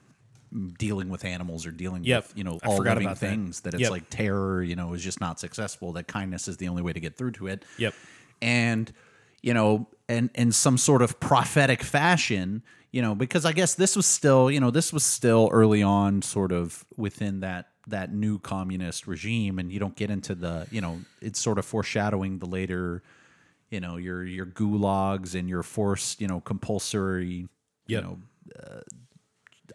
[0.78, 2.24] dealing with animals or dealing Yep.
[2.24, 3.30] with you know all living about that.
[3.30, 3.92] things that, it's Yep.
[3.92, 7.00] like terror you know is just not successful that kindness is the only way to
[7.00, 7.94] get through to it Yep.
[8.42, 8.94] and
[9.42, 12.62] you know and in some sort of prophetic fashion
[12.94, 16.22] you know because i guess this was still you know this was still early on
[16.22, 20.80] sort of within that that new communist regime and you don't get into the you
[20.80, 23.04] know it's sort of foreshadowing the later
[23.70, 27.50] you know your your gulags and your forced you know compulsory
[27.88, 28.18] you know
[28.58, 28.80] uh,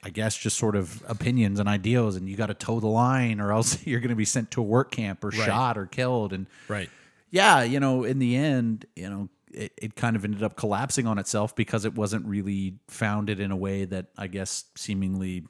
[0.03, 3.41] I guess just sort of opinions and ideals, and you got to toe the line,
[3.41, 6.33] or else you're going to be sent to a work camp or shot or killed.
[6.33, 6.89] And right
[7.31, 11.07] yeah, you know, in the end, you know, it, it kind of ended up collapsing
[11.07, 15.45] on itself because it wasn't really founded in a way that I guess seemingly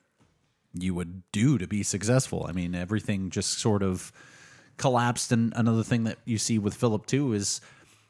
[0.75, 2.47] you would do to be successful.
[2.49, 4.13] I mean, everything just sort of
[4.77, 5.33] collapsed.
[5.33, 7.61] And another thing that you see with Philip too is,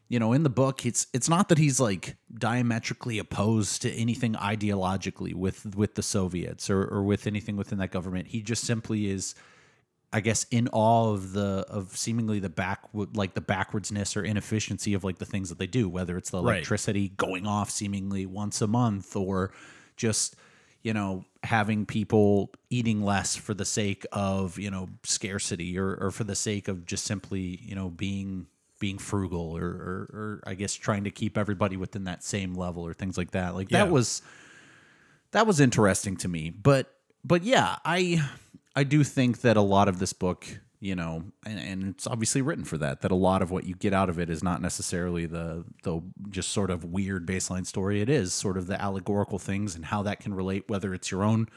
[0.08, 4.34] you know, in the book, it's it's not that he's like diametrically opposed to anything
[4.34, 8.28] ideologically with with the Soviets or, or with anything within that government.
[8.28, 9.34] He just simply is
[10.12, 14.94] I guess in awe of the of seemingly the back like the backwardsness or inefficiency
[14.94, 16.56] of like the things that they do, whether it's the Right.
[16.56, 19.52] electricity going off seemingly once a month or
[19.96, 20.36] just
[20.82, 26.10] you know having people eating less for the sake of you know scarcity or, or
[26.10, 28.46] for the sake of just simply you know being
[28.80, 32.86] being frugal or, or or I guess trying to keep everybody within that same level
[32.86, 33.54] or things like that.
[33.54, 33.84] Like Yeah.
[33.84, 34.22] that was
[35.32, 36.48] that was interesting to me.
[36.50, 36.94] But
[37.24, 38.24] but yeah, I
[38.78, 40.46] I do think that a lot of this book,
[40.78, 43.00] you know, and, and it's obviously written for that.
[43.00, 46.00] That a lot of what you get out of it is not necessarily the the
[46.30, 48.00] just sort of weird baseline story.
[48.00, 51.24] It is sort of the allegorical things and how that can relate, whether it's your
[51.24, 51.48] own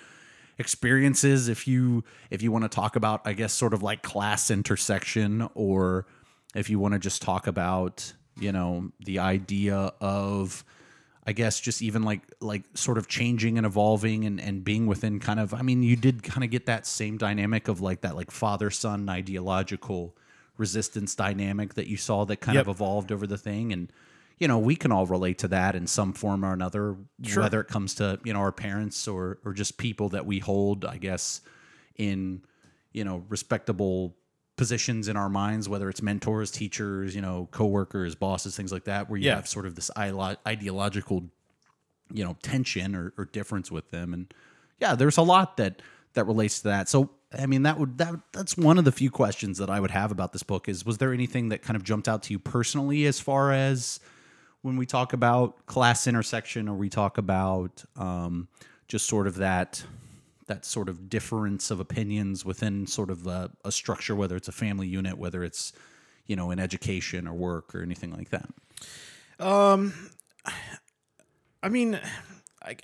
[0.58, 4.52] experiences if you if you want to talk about i guess sort of like class
[4.52, 6.06] intersection or
[6.54, 10.64] if you want to just talk about you know the idea of
[11.32, 15.20] i guess just even like like sort of changing and evolving and and being within
[15.20, 18.16] kind of i mean you did kind of get that same dynamic of like that
[18.20, 20.16] like father son ideological
[20.58, 22.68] resistance dynamic that you saw that kind Yep.
[22.68, 23.92] of evolved over the thing and
[24.42, 27.44] you know, we can all relate to that in some form or another, Sure.
[27.44, 30.84] whether it comes to, you know, our parents or or just people that we hold,
[30.84, 31.42] I guess,
[31.96, 32.42] in,
[32.92, 34.16] you know, respectable
[34.62, 39.10] positions in our minds, whether it's mentors, teachers, you know, coworkers, bosses, things like that,
[39.10, 39.38] where you Yeah.
[39.38, 41.24] have sort of this ideological,
[42.14, 44.14] you know, tension or, or difference with them.
[44.14, 44.32] And
[44.80, 45.82] yeah, there's a lot that
[46.14, 46.90] that relates to that.
[46.90, 49.92] So I mean, that would that that's one of the few questions that I would
[49.92, 52.38] have about this book is was there anything that kind of jumped out to you
[52.40, 54.00] personally as far as
[54.62, 58.48] when we talk about class intersection or we talk about um,
[58.88, 59.84] just sort of that
[60.52, 64.52] that sort of difference of opinions within sort of a, a structure, whether it's a
[64.52, 65.72] family unit, whether it's
[66.28, 68.50] you know in education or work or anything like that.
[69.40, 69.94] Um,
[71.64, 71.98] I mean,
[72.62, 72.76] I,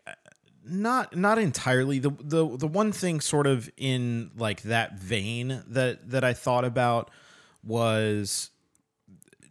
[0.65, 1.99] not not entirely.
[1.99, 6.63] The the the one thing sort of in like that vein that that I thought
[6.63, 7.11] about
[7.65, 8.49] was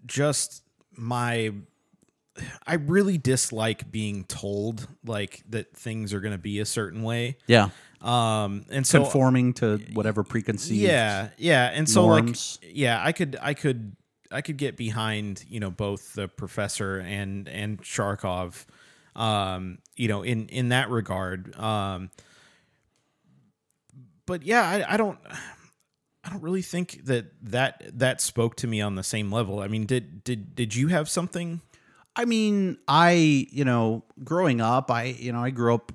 [0.06, 0.62] just
[0.96, 1.52] my
[2.66, 7.36] I really dislike being told like that things are going to be a certain way.
[7.46, 7.70] Yeah,
[8.00, 10.82] Um and so conforming to whatever preconceived.
[10.82, 12.58] yeah yeah and so norms.
[12.62, 13.96] like yeah i could i could
[14.30, 18.66] i could get behind you know both the professor and and Sharikov
[19.14, 22.10] um you know in in that regard um
[24.26, 25.18] but yeah i, I don't
[26.24, 29.68] i don't really think that that that spoke to me on the same level i
[29.68, 31.60] mean did did did you have something
[32.16, 35.92] I mean, I you know, growing up, I you know, I grew up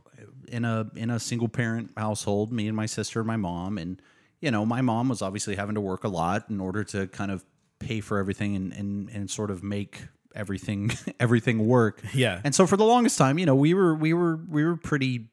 [0.48, 4.02] in a in a single parent household, me and my sister and my mom, and
[4.40, 7.32] you know, my mom was obviously having to work a lot in order to kind
[7.32, 7.44] of
[7.80, 10.04] pay for everything and and, and sort of make
[10.36, 12.02] everything everything work.
[12.14, 12.40] Yeah.
[12.44, 15.28] And so for the longest time, you know, we were we were we were pretty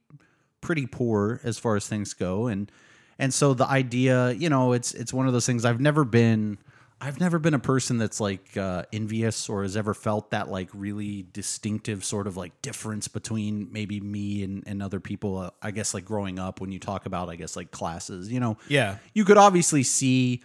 [0.61, 2.73] pretty poor as far as things go and
[3.19, 6.59] and so the idea you know it's it's one of those things i've never been
[7.01, 10.69] i've never been a person that's like uh, envious or has ever felt that like
[10.75, 15.71] really distinctive sort of like difference between maybe me and, and other people uh, i
[15.71, 18.97] guess like growing up when you talk about i guess like classes you know Yeah.
[19.15, 20.43] you could obviously see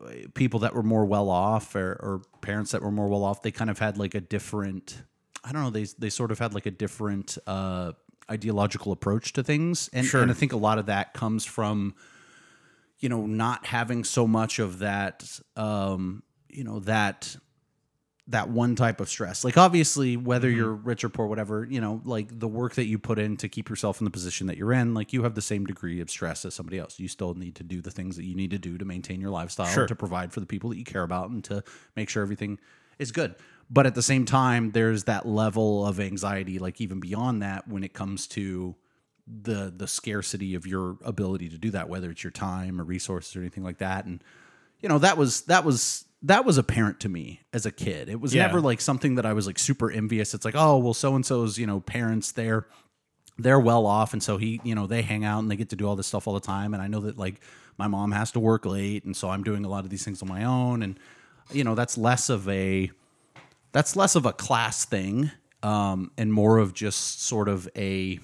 [0.00, 3.42] uh, people that were more well off or, or parents that were more well off
[3.42, 5.02] they kind of had like a different
[5.44, 7.92] i don't know they, they sort of had like a different uh,
[8.30, 10.20] ideological approach to things and, Sure.
[10.20, 11.94] and i think a lot of that comes from
[12.98, 17.36] you know not having so much of that um, you know that
[18.30, 19.42] that one type of stress.
[19.42, 22.98] Like obviously, whether you're rich or poor, whatever, you know, like the work that you
[22.98, 25.40] put in to keep yourself in the position that you're in, like you have the
[25.40, 27.00] same degree of stress as somebody else.
[27.00, 29.30] You still need to do the things that you need to do to maintain your
[29.30, 29.86] lifestyle, Sure.
[29.86, 31.64] to provide for the people that you care about, and to
[31.96, 32.58] make sure everything
[32.98, 33.34] is good.
[33.70, 37.82] But at the same time, there's that level of anxiety, like even beyond that, when
[37.82, 38.74] it comes to
[39.42, 43.36] the the scarcity of your ability to do that, whether it's your time or resources
[43.36, 44.04] or anything like that.
[44.04, 44.22] And
[44.80, 48.08] you know, that was that was that was apparent to me as a kid.
[48.08, 48.46] It was Yeah.
[48.46, 50.34] never like something that I was like super envious.
[50.34, 52.66] It's like, oh well, so and so's you know parents they're
[53.38, 55.76] they're well off, and so he you know they hang out and they get to
[55.76, 56.74] do all this stuff all the time.
[56.74, 57.40] And I know that like
[57.76, 60.22] my mom has to work late, and so I'm doing a lot of these things
[60.22, 60.82] on my own.
[60.82, 60.98] And
[61.52, 62.90] you know that's less of a
[63.72, 65.30] that's less of a class thing
[65.62, 68.18] um, and more of just sort of a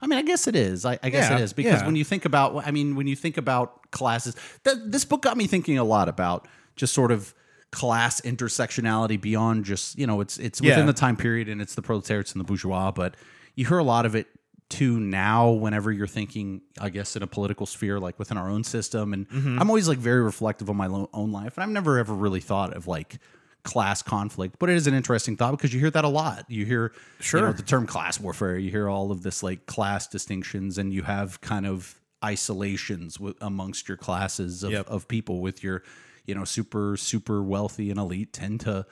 [0.00, 0.84] I mean, I guess it is.
[0.84, 1.86] I, I guess Yeah, it is because yeah.
[1.86, 5.36] when you think about, I mean, when you think about classes, th- this book got
[5.36, 7.34] me thinking a lot about just sort of
[7.72, 10.86] class intersectionality beyond just you know it's it's within Yeah.
[10.86, 13.14] the time period and it's the proletariats and the bourgeois, but
[13.56, 14.26] you hear a lot of it
[14.70, 18.62] too now whenever you're thinking i guess in a political sphere like within our own
[18.62, 19.58] system and Mm-hmm.
[19.58, 22.40] i'm always like very reflective on my lo- own life and i've never ever really
[22.40, 23.16] thought of like
[23.64, 26.64] class conflict but it is an interesting thought because you hear that a lot you
[26.64, 27.52] hear you know, Sure.
[27.52, 31.40] the term class warfare you hear all of this like class distinctions and you have
[31.40, 34.88] kind of isolations w- amongst your classes of, Yep.
[34.88, 35.82] of people with your
[36.26, 38.86] you know super super wealthy and elite tend to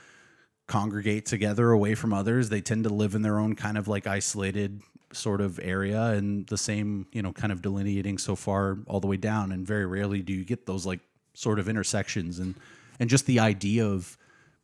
[0.66, 2.48] congregate together away from others.
[2.48, 4.80] They tend to live in their own kind of like isolated
[5.12, 9.06] sort of area and the same, you know, kind of delineating so far all the
[9.06, 9.52] way down.
[9.52, 10.98] And very rarely do you get those like
[11.34, 12.56] sort of intersections and
[12.98, 14.16] and just the idea of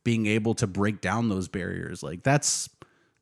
[0.03, 2.03] being able to break down those barriers.
[2.03, 2.69] Like that's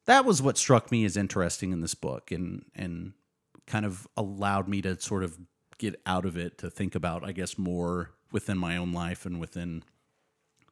[0.05, 3.13] that was what struck me as interesting in this book and and
[3.67, 5.37] kind of allowed me to sort of
[5.77, 9.39] get out of it to think about, I guess, more within my own life and
[9.39, 9.83] within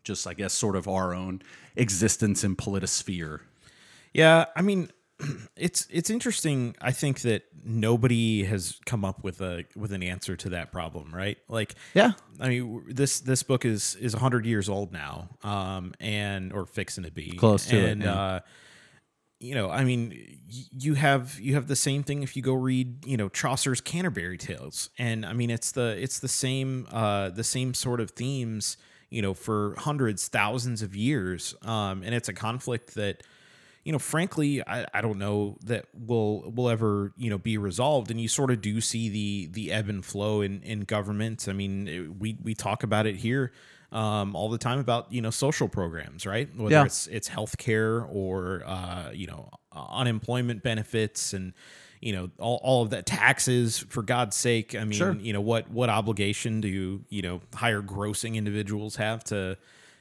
[0.03, 1.41] just I guess sort of our own
[1.75, 3.41] existence in politosphere.
[4.13, 4.89] Yeah, I mean,
[5.55, 6.75] it's it's interesting.
[6.81, 11.13] I think that nobody has come up with a with an answer to that problem,
[11.13, 11.37] right?
[11.47, 12.13] Like, Yeah.
[12.39, 17.03] I mean, this this book is is hundred years old now, um, and or fixing
[17.03, 18.13] to be Close to it, and, yeah.
[18.13, 18.39] uh,
[19.41, 22.53] you know, I mean, y- you have you have the same thing if you go
[22.53, 27.29] read, you know, Chaucer's Canterbury Tales, and I mean, it's the it's the same uh,
[27.29, 28.77] the same sort of themes,
[29.09, 31.55] you know, for hundreds, thousands of years.
[31.61, 33.23] Um, and it's a conflict that,
[33.89, 38.11] you know, frankly, I, I don't know that will will ever you know be resolved.
[38.11, 41.47] And you sort of do see the the ebb and flow in in government.
[41.49, 43.51] I mean, it, we we talk about it here
[43.91, 46.47] um, all the time about you know social programs, right?
[46.55, 46.85] Whether Yeah.
[46.85, 51.53] it's it's healthcare or uh, you know unemployment benefits and
[51.99, 55.13] you know all, all of that taxes for god's sake i mean Sure.
[55.15, 59.57] you know what what obligation do you know higher grossing individuals have to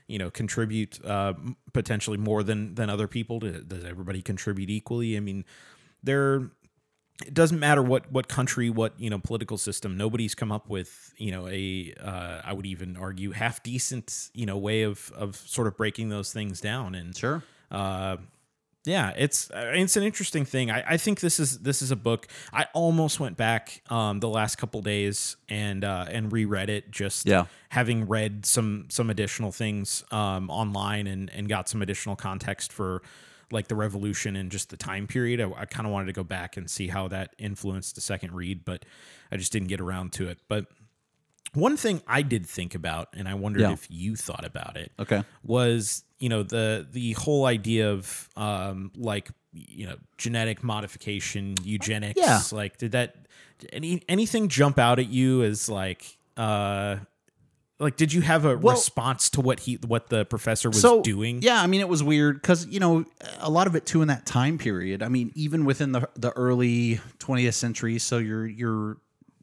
[0.08, 1.34] you know contribute uh,
[1.72, 3.38] potentially more than than other people?
[3.38, 5.16] Does everybody contribute equally?
[5.16, 5.44] I mean
[6.02, 6.50] there
[7.26, 11.12] it doesn't matter what what country what you know political system nobody's come up with
[11.16, 15.34] you know a uh, i would even argue half decent you know way of of
[15.36, 16.94] sort of breaking those things down.
[16.94, 17.42] And Sure.
[17.70, 18.18] uh,
[18.88, 20.70] yeah, it's uh, it's an interesting thing.
[20.70, 22.26] I, I think this is this is a book.
[22.52, 26.90] I almost went back um, the last couple days and uh, and reread it.
[26.90, 27.46] Just Yeah.
[27.68, 33.02] having read some some additional things um, online and and got some additional context for
[33.50, 35.40] like the revolution and just the time period.
[35.40, 38.32] I, I kind of wanted to go back and see how that influenced the second
[38.34, 38.84] read, but
[39.32, 40.38] I just didn't get around to it.
[40.48, 40.66] But
[41.54, 43.72] one thing I did think about, and I wondered Yeah.
[43.72, 45.22] if you thought about it, Okay.
[45.42, 52.20] was you know the the whole idea of um like you know genetic modification eugenics
[52.20, 52.40] Yeah.
[52.52, 53.14] like did that
[53.72, 56.96] any anything jump out at you as like uh
[57.80, 61.00] like did you have a Well- response to what he what the professor was so,
[61.02, 63.04] doing Yeah, I mean, it was weird because you know
[63.38, 65.02] a lot of it too in that time period.
[65.02, 68.98] I mean, even within the the early 20th century, so your your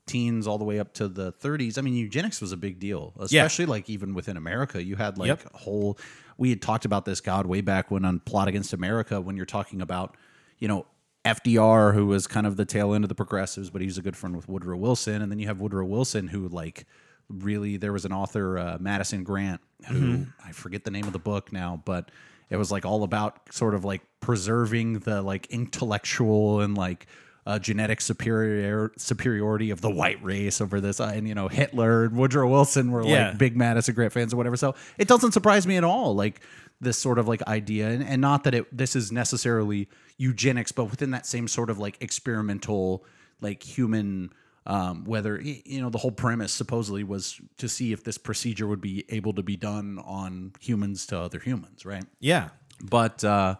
[0.05, 1.78] teens all the way up to the 30s.
[1.78, 4.84] I mean, eugenics was a big deal, especially like even within America.
[4.84, 5.53] You had like Yep.
[5.53, 5.97] whole.
[6.38, 9.46] We had talked about this God way back when on Plot Against America when you're
[9.46, 10.16] talking about
[10.60, 10.86] you know.
[11.26, 14.16] FDR, who was kind of the tail end of the progressives, but he's a good
[14.16, 15.24] friend with Woodrow Wilson.
[15.24, 16.86] And then you have Woodrow Wilson, who like
[17.30, 21.20] really there was an author, uh, Madison Grant, who I forget the name of the
[21.20, 22.12] book now, but
[22.50, 27.08] it was like all about sort of like preserving the like intellectual and like
[27.46, 32.06] uh, genetic superior superiority of the white race over this, uh, and you know Hitler
[32.06, 33.30] and Woodrow Wilson were Yeah.
[33.30, 34.58] like big Madison Grant fans or whatever.
[34.58, 36.41] So it doesn't surprise me at all, like
[36.82, 39.88] this sort of like idea, and, and not that it this is necessarily
[40.18, 43.04] eugenics, but within that same sort of like experimental,
[43.41, 44.32] like human.
[44.68, 48.82] Um, whether you know the whole premise supposedly was to see if this procedure would
[48.82, 52.04] be able to be done on humans to other humans, right?
[52.20, 52.50] yeah
[52.82, 53.58] But uh,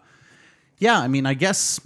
[0.78, 1.78] yeah, I mean, I guess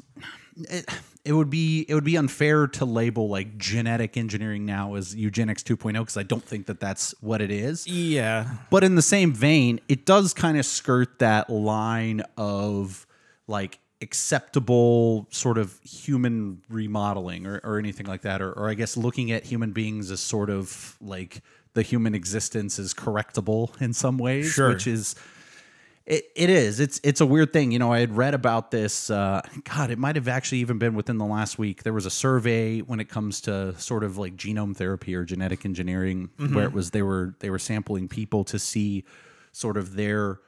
[0.56, 0.88] it,
[1.30, 5.62] it would be it would be unfair to label like genetic engineering now as eugenics
[5.62, 7.86] 2.0 because I don't think that that's what it is.
[7.86, 13.06] yeah But in the same vein, it does kind of skirt that line of
[13.46, 18.42] like acceptable sort of human remodeling or, or anything like that.
[18.42, 21.42] Or, or I guess looking at human beings as sort of like
[21.74, 24.70] the human existence is correctable in some ways, Sure.
[24.70, 25.14] which is.
[26.06, 26.80] It, it is.
[26.80, 27.70] It's it's a weird thing.
[27.70, 29.10] You know, I had read about this.
[29.10, 31.82] Uh, God, it might have actually even been within the last week.
[31.82, 35.64] There was a survey when it comes to sort of like genome therapy or genetic
[35.64, 39.04] engineering, where it was they were they were sampling people to see
[39.52, 40.40] sort of their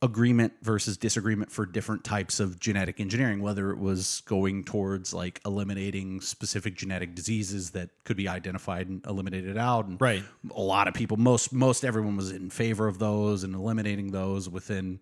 [0.00, 5.40] agreement versus disagreement for different types of genetic engineering, whether it was going towards like
[5.44, 9.86] eliminating specific genetic diseases that could be identified and eliminated out.
[9.86, 10.22] And Right.
[10.54, 14.48] a lot of people, most most everyone was in favor of those and eliminating those
[14.48, 15.00] within,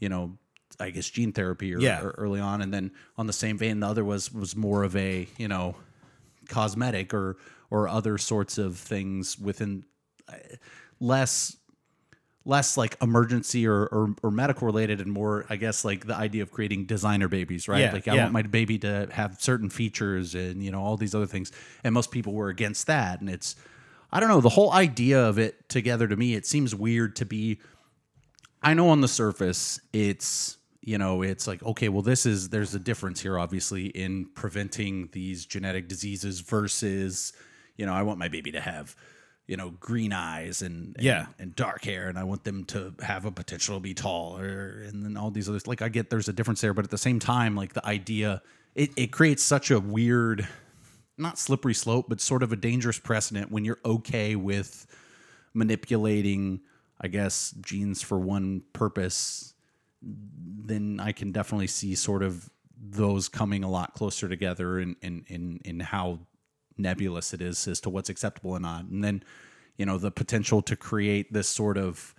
[0.00, 0.38] you know,
[0.80, 2.00] I guess gene therapy or, Yeah.
[2.02, 2.62] or early on.
[2.62, 5.76] And then on the same vein, the other was was more of a you know
[6.48, 7.36] cosmetic or
[7.70, 9.84] or other sorts of things within
[10.26, 10.36] uh,
[11.00, 11.56] less
[12.48, 16.42] less like emergency or, or, or medical related and more i guess like the idea
[16.42, 17.80] of creating designer babies right?
[17.80, 18.22] Yeah, like i yeah.
[18.22, 21.52] want my baby to have certain features and you know all these other things.
[21.84, 23.20] And most people were against that.
[23.20, 23.56] And it's
[24.10, 27.26] i don't know the whole idea of it together to me it seems weird to
[27.26, 27.60] be
[28.62, 32.74] I know on the surface it's you know it's like okay well this is there's
[32.74, 37.32] a difference here obviously in preventing these genetic diseases versus
[37.76, 38.96] you know I want my baby to have
[39.48, 41.26] you know green eyes and, and Yeah.
[41.40, 44.82] and dark hair and I want them to have a potential to be tall or
[44.82, 46.98] and then all these others like I get there's a difference there but at the
[46.98, 48.42] same time like the idea
[48.76, 50.46] it, it creates such a weird
[51.16, 54.86] not slippery slope but sort of a dangerous precedent when you're okay with
[55.54, 56.60] manipulating
[57.00, 59.54] i guess genes for one purpose
[60.02, 62.48] then i can definitely see sort of
[62.80, 66.20] those coming a lot closer together in in in, in how
[66.78, 68.84] nebulous it is as to what's acceptable and not.
[68.84, 69.22] And then
[69.76, 72.14] you know the potential to create this sort of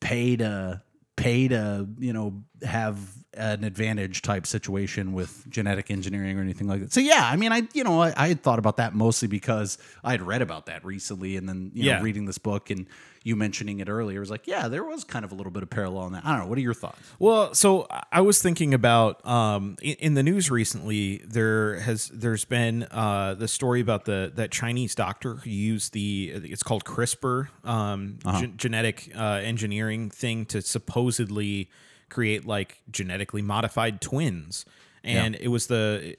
[0.00, 0.82] pay to
[1.16, 2.98] pay to you know have
[3.34, 6.92] an advantage type situation with genetic engineering or anything like that.
[6.92, 9.78] So yeah, I mean, I you know I, I had thought about that mostly because
[10.02, 11.96] I had read about that recently, and then you Yeah.
[11.98, 12.86] know reading this book and
[13.22, 15.68] you mentioning it earlier was like, yeah, there was kind of a little bit of
[15.68, 16.24] parallel in that.
[16.24, 16.46] I don't know.
[16.46, 16.98] What are your thoughts?
[17.18, 21.18] Well, so I was thinking about um, in, in the news recently.
[21.18, 26.32] There has there's been uh, the story about the that Chinese doctor who used the
[26.34, 31.68] it's called CRISPR um, gen- genetic uh, engineering thing to supposedly
[32.10, 34.64] create like genetically modified twins,
[35.02, 36.16] and it was the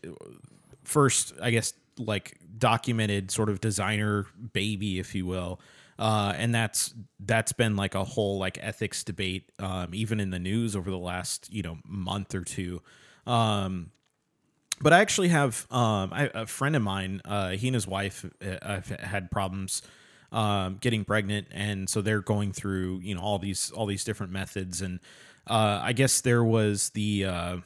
[0.84, 5.60] first, I guess, like documented sort of designer baby, if you will.
[6.00, 10.40] Uh, and that's that's been like a whole like ethics debate, um, even in the
[10.40, 12.82] news over the last you know month or two.
[13.28, 13.92] Um,
[14.82, 17.22] but I actually have um, I, a friend of mine.
[17.24, 19.84] Uh, he and his wife uh, have had problems
[20.32, 24.32] um, getting pregnant, and so they're going through you know all these all these different
[24.32, 24.82] methods.
[24.82, 25.00] And
[25.48, 27.58] uh, I guess there was the uh,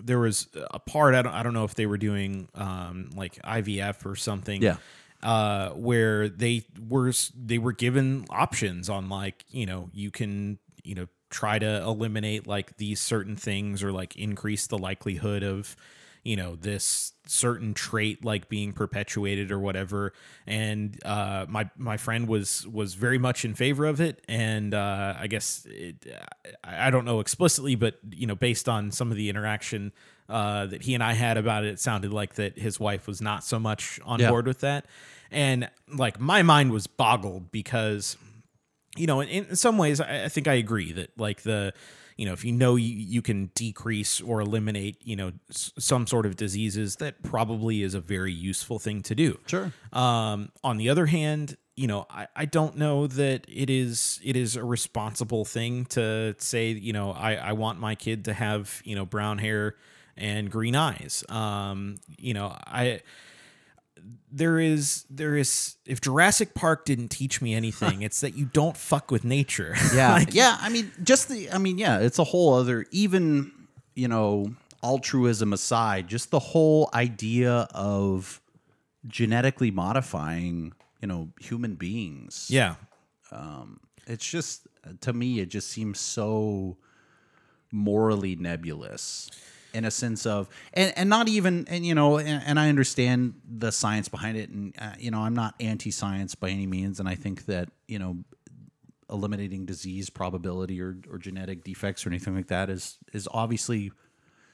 [0.00, 3.40] there was a part I don't, I don't know if they were doing um, like
[3.42, 4.62] IVF or something.
[4.62, 4.76] Yeah.
[5.22, 10.96] Uh, where they were they were given options on like you know you can you
[10.96, 15.76] know try to eliminate like these certain things or like increase the likelihood of
[16.22, 20.12] you know this certain trait like being perpetuated or whatever.
[20.46, 24.22] And uh my my friend was was very much in favor of it.
[24.28, 26.06] And uh i guess it,
[26.64, 29.92] i don't know explicitly but you know based on some of the interaction
[30.28, 33.20] uh that he and i had about it it sounded like that his wife was
[33.20, 34.30] not so much on Yeah.
[34.30, 34.86] board with that.
[35.30, 38.16] And like my mind was boggled because
[38.96, 41.72] you know, in, in some ways, I, I think I agree that like the,
[42.16, 46.06] you know, if you know you, you can decrease or eliminate, you know, s- some
[46.06, 49.38] sort of diseases, that probably is a very useful thing to do.
[49.46, 49.72] Sure.
[49.92, 54.36] Um, on the other hand, you know, I, I don't know that it is it
[54.36, 58.82] is a responsible thing to say, you know, I, I want my kid to have,
[58.84, 59.76] you know, brown hair
[60.16, 61.24] and green eyes.
[61.30, 63.00] Um, you know, I
[64.30, 68.76] there is there is if Jurassic Park didn't teach me anything, it's that you don't
[68.76, 69.74] fuck with nature.
[69.94, 70.56] Yeah, Like, yeah.
[70.60, 71.50] I mean, just the.
[71.50, 71.98] I mean, yeah.
[71.98, 72.86] It's a whole other.
[72.90, 73.52] Even
[73.94, 78.40] you know, altruism aside, just the whole idea of
[79.06, 82.46] genetically modifying, you know, human beings.
[82.50, 82.76] yeah.
[83.30, 84.66] Um, it's just
[85.00, 86.76] to me, it just seems so
[87.70, 89.30] morally nebulous
[89.74, 93.34] in a sense of and and not even and you know and, and I understand
[93.48, 97.08] the science behind it and uh, you know I'm not anti-science by any means and
[97.08, 98.18] I think that you know
[99.10, 103.92] eliminating disease probability or, or genetic defects or anything like that is is obviously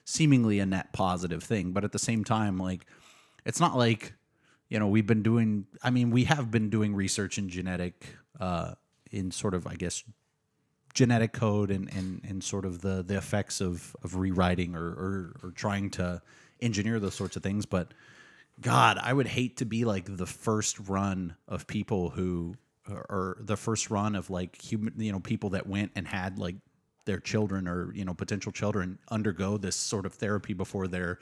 [0.04, 2.86] seemingly a net positive thing but at the same time like
[3.44, 4.14] it's not like
[4.68, 8.72] you know we've been doing i mean we have been doing research in genetic uh
[9.10, 10.02] in sort of i guess
[10.98, 15.36] genetic code and and, and sort of the the effects of of rewriting or, or
[15.44, 16.20] or trying to
[16.60, 17.64] engineer those sorts of things.
[17.66, 17.94] But
[18.60, 22.56] god i would hate to be like the first run of people who
[22.90, 26.40] or, or the first run of like human you know people that went and had
[26.40, 26.56] like
[27.04, 31.20] their children or you know potential children undergo this sort of therapy before they're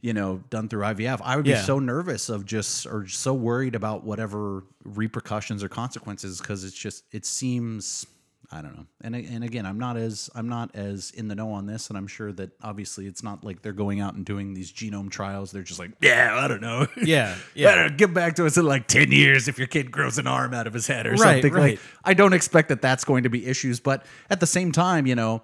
[0.00, 3.74] you know done through IVF I would be so nervous of just or so worried
[3.74, 8.06] about whatever repercussions or consequences because it's just it seems
[8.52, 11.50] I don't know and and again I'm not as I'm not as in the know
[11.50, 14.54] on this and I'm sure that obviously it's not like they're going out and doing
[14.54, 17.34] these genome trials they're just like yeah I don't know Yeah.
[17.54, 17.88] yeah, Yeah.
[17.88, 20.66] get back to us in like 10 years if your kid grows an arm out
[20.68, 21.52] of his head or Right, something.
[21.52, 21.70] right.
[21.72, 23.80] Like, I don't expect that that's going to be issues.
[23.80, 25.42] But at the same time, you know,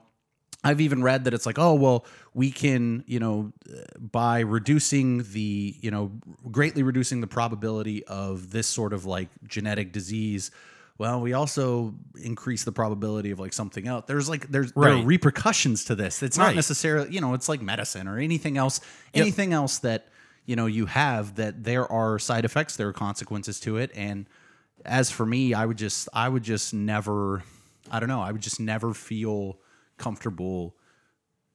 [0.64, 3.52] I've even read that it's like, oh, well, we can, you know,
[3.98, 6.12] by reducing the, you know,
[6.52, 10.52] greatly reducing the probability of this sort of like genetic disease.
[11.02, 14.04] Well, we also increase the probability of like something else.
[14.06, 16.22] There's like there's there are repercussions to this.
[16.22, 16.54] It's not Right.
[16.54, 18.80] necessarily, you know, it's like medicine or anything else.
[19.12, 20.06] Anything else that
[20.46, 23.90] you know you have that there are side effects, there are consequences to it.
[23.96, 24.28] And
[24.84, 27.42] as for me, I would just I would just never
[27.90, 29.58] I don't know, I would just never feel
[29.98, 30.76] comfortable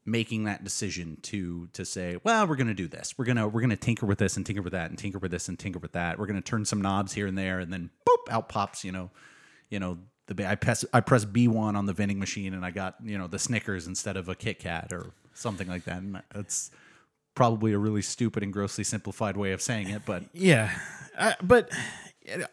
[0.05, 3.17] making that decision to to say, well, we're going to do this.
[3.17, 5.19] We're going to we're going to tinker with this and tinker with that and tinker
[5.19, 6.19] with this and tinker with that.
[6.19, 8.91] We're going to turn some knobs here and there and then boop out pops, you
[8.91, 9.09] know,
[9.69, 9.97] you know,
[10.27, 13.27] the I press I press B1 on the vending machine and I got, you know,
[13.27, 15.97] the Snickers instead of a Kit Kat or something like that.
[15.97, 16.71] And it's
[17.35, 20.71] probably a really stupid and grossly simplified way of saying it, but Yeah,
[21.41, 21.71] but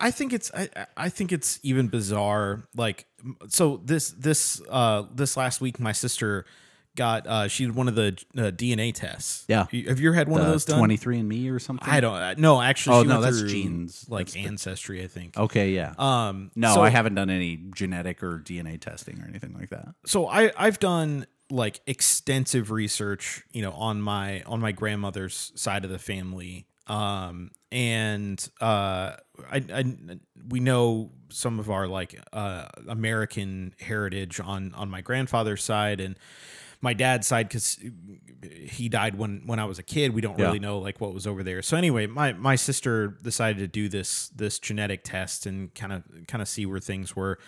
[0.00, 2.62] I think it's I, I think it's even bizarre.
[2.76, 3.06] Like,
[3.48, 6.46] so this this uh this last week, my sister
[6.96, 9.44] got uh she did one of the uh, DNA tests.
[9.48, 9.66] Yeah.
[9.70, 10.78] You- have you ever had one of those done?
[10.78, 11.88] 23 and me or something.
[11.88, 12.96] I don't uh, no actually.
[12.96, 14.06] Oh, she no, went that's through, genes.
[14.08, 15.02] like That's the- ancestry.
[15.02, 15.36] I think.
[15.36, 15.94] Okay, yeah.
[15.98, 19.88] Um, no, so- I haven't done any genetic or DNA testing or anything like that.
[20.06, 25.84] so I I've done like extensive research, you know, on my on my grandmother's side
[25.84, 26.66] of the family.
[26.86, 29.16] Um, and uh,
[29.50, 29.84] I, I
[30.48, 36.16] we know some of our like uh, American heritage on on my grandfather's side and
[36.84, 37.78] my dad's side because
[38.66, 40.14] he died when when I was a kid.
[40.14, 40.44] We don't Yeah.
[40.46, 41.62] really know like what was over there.
[41.62, 46.02] So anyway, my my sister decided to do this this genetic test and kind of
[46.28, 47.38] kind of see where things were.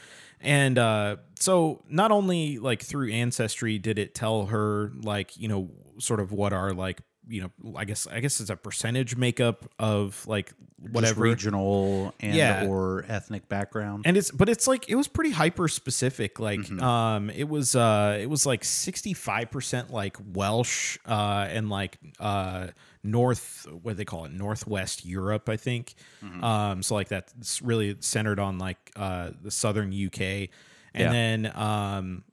[0.40, 5.70] And uh, so not only like through ancestry did it tell her like you know
[5.98, 9.68] sort of what our like you know I guess I guess it's a percentage makeup
[9.78, 10.52] of like
[10.82, 12.66] Just whatever regional and Yeah.
[12.66, 14.04] or ethnic background.
[14.06, 16.80] and it's but it's like it was pretty hyper specific like Mm-hmm.
[16.82, 22.68] um it was uh it was like 65% like welsh uh and like uh
[23.02, 26.42] north what do they call it northwest europe i think Mm-hmm.
[26.44, 30.48] um so like that's really centered on like uh the southern uk and
[30.94, 31.10] Yeah.
[31.12, 32.24] then um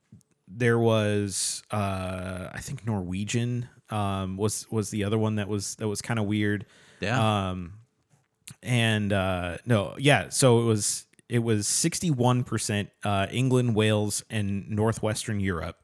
[0.48, 5.88] there was uh i think norwegian um was was the other one that was that
[5.88, 6.66] was kind of weird
[7.02, 7.50] yeah.
[7.50, 7.74] um,
[8.62, 10.30] and uh, no, yeah.
[10.30, 15.78] So it was it was sixty one percent uh, England, Wales, and northwestern Europe.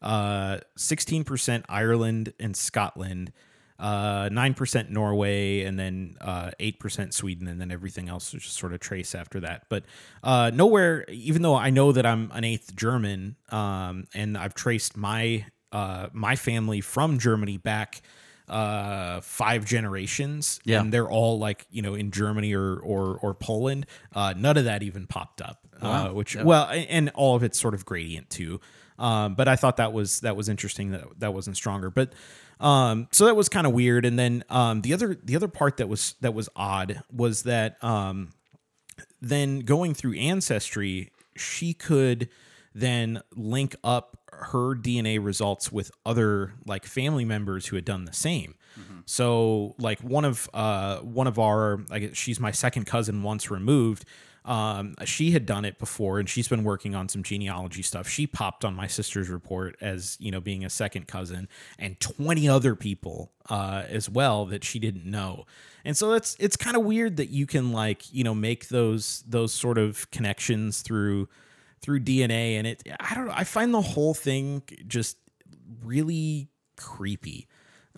[0.00, 3.32] uh, Sixteen percent Ireland and Scotland.
[3.78, 8.42] uh, Nine percent Norway, and then uh, eight percent Sweden, and then everything else is
[8.42, 9.64] just sort of trace after that.
[9.68, 9.84] But
[10.22, 14.96] uh, nowhere, even though I know that I'm an eighth German, um, and I've traced
[14.96, 18.02] my uh, my family from Germany back
[18.48, 20.80] uh five generations Yeah.
[20.80, 24.64] and they're all like you know in germany or or or poland uh none of
[24.64, 26.42] that even popped up uh which Yeah.
[26.42, 28.60] well and all of it's sort of gradient too
[28.98, 32.12] um but i thought that was that was interesting that that wasn't stronger but
[32.58, 35.76] um so that was kind of weird and then um the other the other part
[35.76, 38.30] that was that was odd was that um
[39.20, 42.28] then going through ancestry she could
[42.74, 48.12] then link up her dna results with other like family members who had done the
[48.12, 48.54] same.
[49.06, 54.04] So like one of uh one of our like she's my second cousin once removed
[54.44, 58.08] um she had done it before and she's been working on some genealogy stuff.
[58.08, 62.48] She popped on my sister's report as you know being a second cousin and 20
[62.48, 65.44] other people uh as well that she didn't know.
[65.84, 69.22] And so that's it's kind of weird that you can like you know make those
[69.28, 71.28] those sort of connections through
[71.82, 75.16] through DNA and it I don't know I find the whole thing just
[75.84, 77.48] really creepy.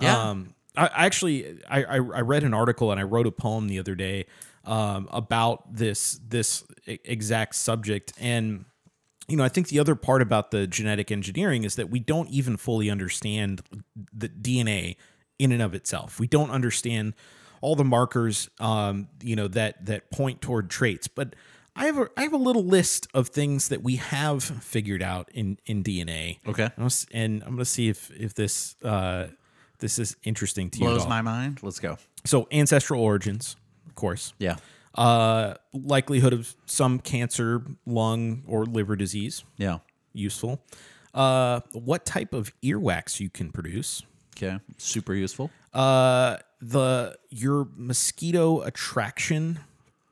[0.00, 0.30] Yeah.
[0.30, 3.68] Um I, I actually I, I I read an article and I wrote a poem
[3.68, 4.26] the other day
[4.64, 8.64] um about this this exact subject and
[9.28, 12.28] you know, I think the other part about the genetic engineering is that we don't
[12.28, 13.62] even fully understand
[14.12, 14.96] the DNA
[15.38, 16.20] in and of itself.
[16.20, 17.14] We don't understand
[17.60, 21.08] all the markers, um, you know, that that point toward traits.
[21.08, 21.34] But
[21.76, 25.28] I have a I have a little list of things that we have figured out
[25.34, 26.38] in in DNA.
[26.46, 26.70] Okay.
[27.12, 29.28] And I'm gonna see if if this uh,
[29.80, 30.84] this is interesting to you.
[30.86, 31.60] Blows my mind.
[31.62, 31.98] Let's go.
[32.24, 33.56] So ancestral origins,
[33.86, 34.56] of course Yeah.
[34.94, 39.44] uh, likelihood of some cancer, lung, or liver disease.
[39.58, 39.78] Yeah.
[40.12, 40.62] Useful.
[41.12, 44.02] Uh, what type of earwax you can produce.
[44.36, 44.58] Okay.
[44.78, 45.50] Super useful.
[45.72, 49.58] Uh, the your mosquito attraction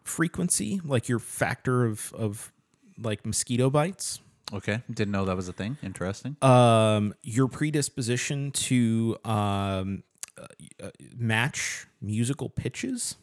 [0.04, 2.52] frequency, like your factor of of
[2.98, 4.20] like mosquito bites.
[4.52, 4.82] Okay.
[4.92, 5.78] Didn't know that was a thing.
[5.82, 6.36] Interesting.
[6.42, 10.02] Um, your predisposition to um,
[10.36, 10.46] uh,
[10.82, 13.16] uh, match musical pitches.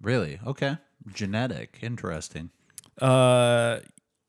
[0.00, 0.38] really?
[0.46, 0.76] Okay.
[1.12, 1.78] Genetic.
[1.82, 2.50] Interesting.
[3.00, 3.78] Uh,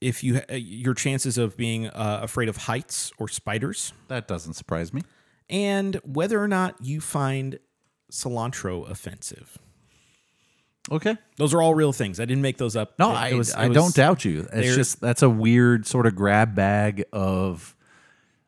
[0.02, 4.54] if you uh, your chances of being uh, afraid of heights or spiders, That doesn't
[4.54, 5.02] surprise me.
[5.50, 7.60] and whether or not you find
[8.12, 9.58] cilantro offensive.
[10.92, 11.18] Okay.
[11.38, 12.20] Those are all real things.
[12.20, 12.98] I didn't make those up.
[12.98, 14.48] No, It- I, it was- I was- don't doubt you.
[14.52, 17.76] It's just that's a weird sort of grab bag of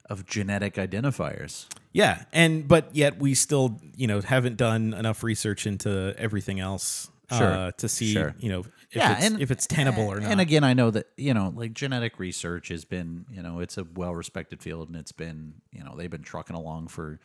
[0.10, 1.68] of genetic identifiers.
[1.94, 7.10] Yeah, and but yet we still, you know, haven't done enough research into everything else
[7.32, 8.36] Sure, uh, to see, sure.
[8.40, 10.32] you know, if yeah, it's, and if it's tenable or not.
[10.32, 13.78] And again, I know that you know, like genetic research has been, you know, it's
[13.78, 17.20] a well-respected field, and it's been, you know, they've been trucking along for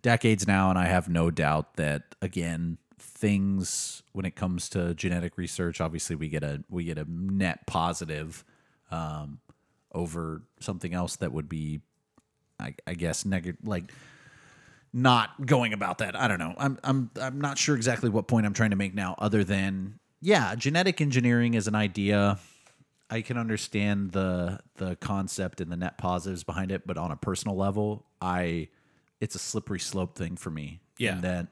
[0.00, 5.36] decades now, and I have no doubt that again, things when it comes to genetic
[5.38, 8.44] research, obviously we get a we get a net positive
[8.90, 9.40] um,
[9.92, 11.80] over something else that would be,
[12.58, 13.84] I, I guess, negative, like
[14.92, 16.16] not going about that.
[16.16, 16.54] I don't know.
[16.58, 19.98] I'm I'm I'm not sure exactly what point I'm trying to make now other than
[20.20, 22.38] yeah, genetic engineering is an idea.
[23.08, 27.16] I can understand the the concept and the net positives behind it, but on a
[27.16, 28.68] personal level, I
[29.20, 30.80] it's a slippery slope thing for me.
[30.98, 31.16] Yeah.
[31.16, 31.46] In that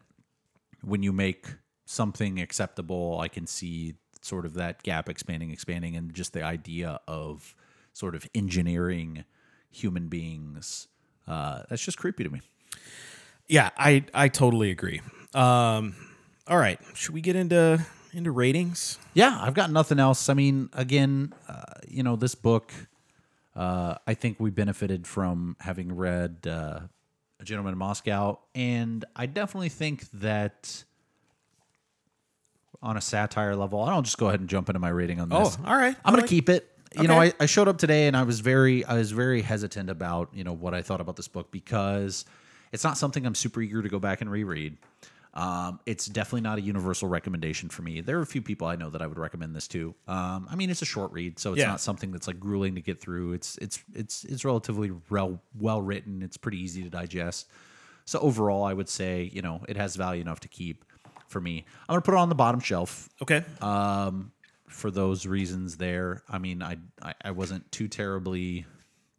[0.83, 1.47] when you make
[1.85, 7.01] something acceptable, I can see sort of that gap expanding, expanding, and just the idea
[7.09, 7.55] of
[7.93, 9.24] sort of engineering
[9.70, 10.89] human beings.
[11.26, 12.41] Uh, that's just creepy to me.
[13.49, 15.01] Yeah, I I totally agree.
[15.35, 15.95] Um,
[16.47, 18.99] all right, should we get into into ratings?
[19.14, 20.29] Yeah, I've got nothing else.
[20.29, 22.72] I mean, again, uh, you know, this book,
[23.57, 26.81] uh, I think we benefited from having read uh,
[27.41, 30.84] A Gentleman in Moscow, and I definitely think that
[32.82, 35.45] on a satire level, I'll just go ahead and jump into my rating on oh,
[35.45, 35.59] this.
[35.61, 35.95] Oh, all right.
[35.95, 36.68] I'm I gonna like- keep it.
[36.99, 39.91] You know, I, I showed up today and I was very I was very hesitant
[39.91, 42.24] about, you know, what I thought about this book because
[42.72, 44.78] it's not something I'm super eager to go back and reread.
[45.39, 48.01] Um, it's definitely not a universal recommendation for me.
[48.01, 49.95] There are a few people I know that I would recommend this to.
[50.09, 51.68] Um, I mean, it's a short read, so it's Yeah.
[51.68, 53.34] not something that's like grueling to get through.
[53.34, 56.22] It's it's it's it's relatively well well written.
[56.22, 57.49] It's pretty easy to digest.
[58.05, 60.84] So overall, I would say you know it has value enough to keep
[61.28, 61.64] for me.
[61.89, 63.45] I'm gonna put it on the bottom shelf Okay.
[63.61, 64.32] um,
[64.66, 66.22] for those reasons there.
[66.28, 68.66] I mean, I, I I wasn't too terribly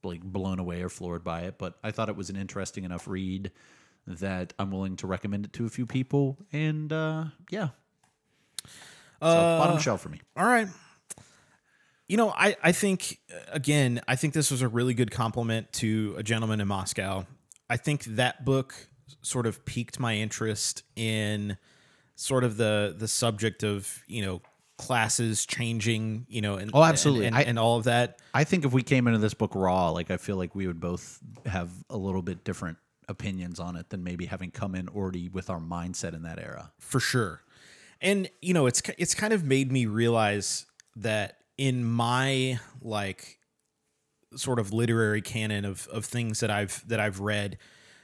[0.04, 3.08] like blown away or floored by it, but I thought it was an interesting enough
[3.08, 3.52] read
[4.10, 6.38] that I'm willing to recommend it to a few people.
[6.52, 7.70] And uh, yeah,
[8.66, 8.68] so
[9.22, 10.22] bottom shelf for me.
[10.36, 10.68] All right.
[12.08, 15.72] You know, I, I think, uh, again, I think this was a really good compliment
[15.74, 17.28] to A Gentleman in Moscow.
[17.70, 18.74] I think that book
[19.22, 21.58] sort of piqued my interest in
[22.16, 24.42] sort of the the subject of, you know,
[24.80, 27.28] classes changing, you know, and Oh, absolutely.
[27.28, 28.20] and, I- and, and all of that.
[28.34, 30.80] I think if we came into this book raw, like I feel like we would
[30.80, 32.78] both have a little bit different
[33.10, 36.72] opinions on it than maybe having come in already with our mindset in that era.
[36.80, 37.42] for sure.
[38.02, 43.40] And you know, it's it's kind of made me realize that in my like
[44.36, 47.58] sort of literary canon of of things that I've that I've read,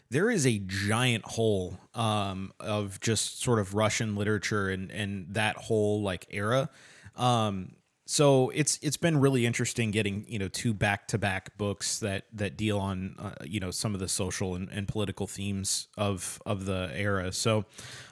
[0.10, 5.56] there is a giant hole um, of just sort of Russian literature and and that
[5.56, 6.70] whole like era.
[7.16, 7.76] Um,
[8.06, 12.26] so it's it's been really interesting getting you know two back to back books that
[12.34, 16.42] that deal on uh, you know some of the social and, and political themes of
[16.46, 17.32] of the era.
[17.32, 17.66] So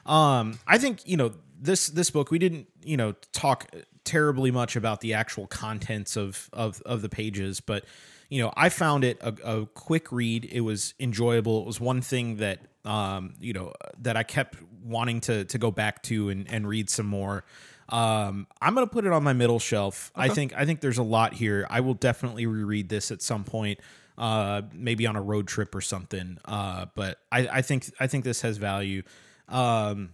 [0.06, 3.70] um, I think you know this this book we didn't you know talk
[4.04, 7.86] terribly much about the actual contents of of of the pages, but
[8.30, 10.46] you know I found it a, a quick read.
[10.52, 11.62] It was enjoyable.
[11.62, 15.70] It was one thing that um, you know that I kept wanting to to go
[15.70, 17.46] back to and, and read some more.
[17.90, 20.12] Um, I'm gonna put it on my middle shelf.
[20.16, 21.68] I think I think there's a lot here.
[21.70, 23.80] I will definitely reread this at some point,
[24.18, 26.38] uh, maybe on a road trip or something.
[26.46, 29.04] Uh, but I, I think I think this has value.
[29.50, 30.14] Um,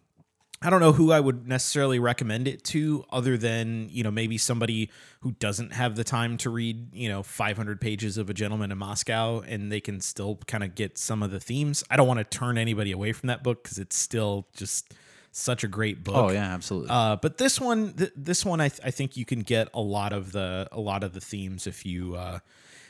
[0.61, 4.38] I don't know who I would necessarily recommend it to, other than you know maybe
[4.38, 4.89] somebody
[5.22, 8.78] who doesn't have the time to read you know 500 pages of A Gentleman in
[8.78, 11.84] Moscow, and they can still kind of get some of the themes.
[11.89, 14.93] I don't want to turn anybody away from that book because it's still just
[15.32, 16.15] such a great book.
[16.15, 16.89] Oh yeah, absolutely.
[16.91, 19.82] Uh, but this one, th- this one, I, th- I think you can get a
[19.82, 22.39] lot of the a lot of the themes if you uh,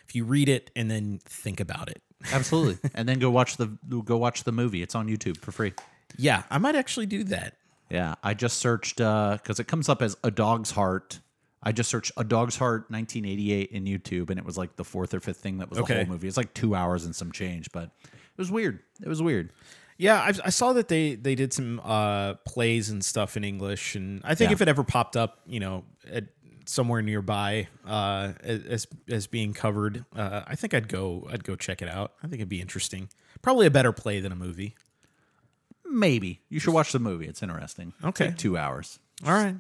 [0.08, 2.02] if you read it and then think about it.
[2.34, 2.78] absolutely.
[2.94, 3.68] And then go watch the
[4.04, 4.82] go watch the movie.
[4.82, 5.74] It's on YouTube for free.
[6.18, 7.56] Yeah, I might actually do that.
[7.90, 11.20] Yeah, I just searched because it comes up as A Dog's Heart.
[11.62, 15.14] I just searched A Dog's Heart 1988 in YouTube, and it was like the fourth
[15.14, 16.28] or fifth thing that was the whole movie.
[16.28, 18.80] It's like two hours and some change, but it was weird.
[19.02, 19.52] It was weird.
[20.02, 23.96] Yeah, I, I saw that they they did some uh, plays and stuff in English,
[23.96, 24.54] and I think Yeah.
[24.54, 26.24] if it ever popped up, you know, at
[26.66, 31.82] somewhere nearby uh, as as being covered, uh, I think I'd go I'd go check
[31.82, 32.14] it out.
[32.24, 33.10] I think it'd be interesting.
[33.42, 34.76] Probably a better play than a movie.
[35.86, 37.28] Maybe you should watch the movie.
[37.28, 37.94] It's interesting.
[38.04, 38.28] Okay.
[38.28, 39.00] like two hours.
[39.26, 39.56] All right.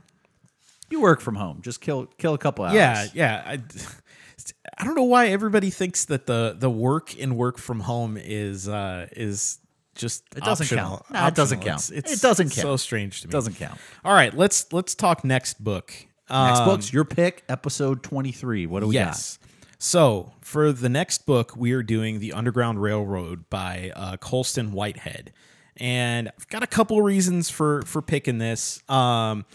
[0.90, 1.62] You work from home.
[1.62, 2.76] Just kill kill a couple hours.
[2.76, 3.44] Yeah, yeah.
[3.46, 3.54] I,
[4.78, 8.70] I don't know why everybody thinks that the the work and work from home is
[8.70, 9.60] uh is
[10.00, 10.98] just It doesn't optional.
[10.98, 11.12] count.
[11.12, 11.92] No, it doesn't count.
[11.94, 12.62] It's, It doesn't count.
[12.62, 13.30] So strange to me.
[13.30, 13.78] It doesn't count.
[14.04, 15.94] All right, let's let's talk next book.
[16.30, 18.66] Next Um, book's your pick, episode 23.
[18.66, 19.38] What do we yes.
[19.78, 25.32] So for the next book, we are doing the Underground Railroad by uh, Colson Whitehead,
[25.78, 28.84] and I've got a couple reasons for for picking this.
[28.90, 29.46] Um,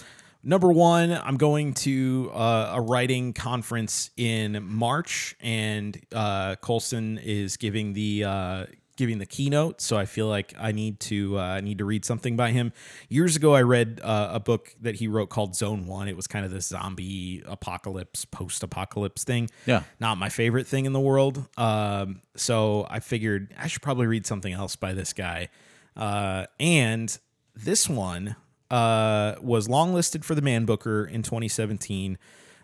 [0.43, 7.57] number one, I'm going to uh, a writing conference in March, and uh, Colson is
[7.59, 8.67] giving the uh,
[8.97, 9.81] giving the keynote.
[9.81, 12.73] So I feel like I need to uh, need to read something by him.
[13.09, 16.09] Years ago, I read uh, a book that he wrote called Zone One.
[16.09, 19.51] It was kind of this zombie apocalypse, post apocalypse thing.
[19.67, 19.83] Yeah.
[20.01, 21.47] not my favorite thing in the world.
[21.57, 25.49] Um, so I figured I should probably read something else by this guy.
[25.97, 27.17] Uh, and
[27.55, 28.37] this one
[28.71, 32.19] uh, was longlisted for the Man Booker in 2017.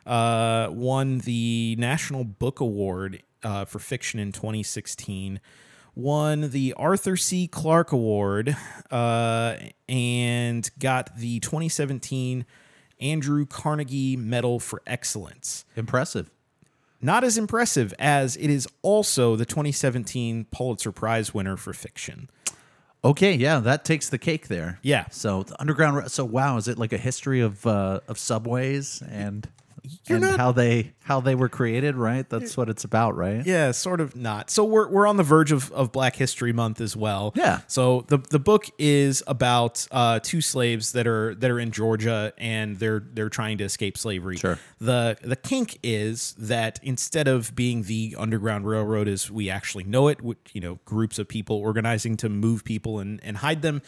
[0.06, 5.40] Uh, won the National Book Award uh, for fiction in 2016
[5.94, 7.46] won the Arthur C.
[7.46, 8.56] Clarke Award
[8.90, 9.56] uh,
[9.88, 12.44] and got the 2017
[13.00, 15.64] Andrew Carnegie Medal for Excellence.
[15.76, 16.30] Impressive.
[17.00, 22.28] not as impressive as it is also the 2017 Pulitzer Prize winner for fiction.
[23.02, 24.78] Okay, yeah, that takes the cake there.
[24.82, 25.06] Yeah.
[25.10, 26.10] So the underground.
[26.10, 29.48] So wow, is it like a history of uh, of subways and
[30.06, 31.96] You're and not- how they how they were created?
[31.96, 32.28] Right.
[32.28, 33.44] That's what it's about, right?
[33.44, 34.50] Yeah, sort of not.
[34.50, 37.32] So we're we're on the verge of, of Black History Month as well.
[37.34, 37.60] Yeah.
[37.66, 42.32] So the the book is about uh, two slaves that are that are in Georgia
[42.38, 44.36] and they're they're trying to escape slavery.
[44.36, 44.58] Sure.
[44.80, 50.08] The the kink is that instead of being the Underground Railroad as we actually know
[50.08, 53.82] it, which you know groups of people organizing to move people and and hide them.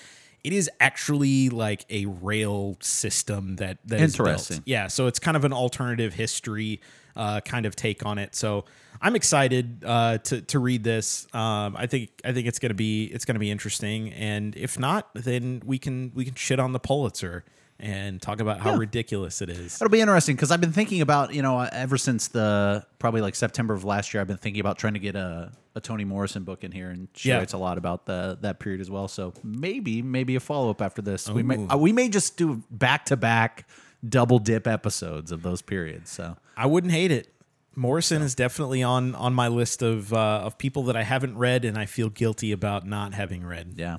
[0.44, 4.28] It is actually like a rail system that that is built.
[4.28, 4.62] Interesting.
[4.64, 6.80] Yeah, so it's kind of an alternative history
[7.16, 8.34] uh, kind of take on it.
[8.34, 8.64] So
[9.00, 11.26] I'm excited uh, to to read this.
[11.34, 14.12] Um, I think I think it's gonna be it's gonna be interesting.
[14.12, 17.44] And if not, then we can we can shit on the Pulitzer
[17.82, 19.74] and talk about how ridiculous it is.
[19.82, 23.34] It'll be interesting because I've been thinking about you know ever since the probably like
[23.34, 24.20] September of last year.
[24.20, 27.08] I've been thinking about trying to get a, a Toni Morrison book in here, and
[27.14, 27.38] she Yeah.
[27.38, 29.08] writes a lot about the that period as well.
[29.08, 31.28] So maybe maybe a follow up after this.
[31.28, 33.68] We may we may just do back to back
[34.08, 36.10] double dip episodes of those periods.
[36.10, 37.28] So I wouldn't hate it.
[37.74, 41.64] Morrison is definitely on on my list of uh, of people that I haven't read
[41.64, 43.74] and I feel guilty about not having read.
[43.76, 43.96] yeah,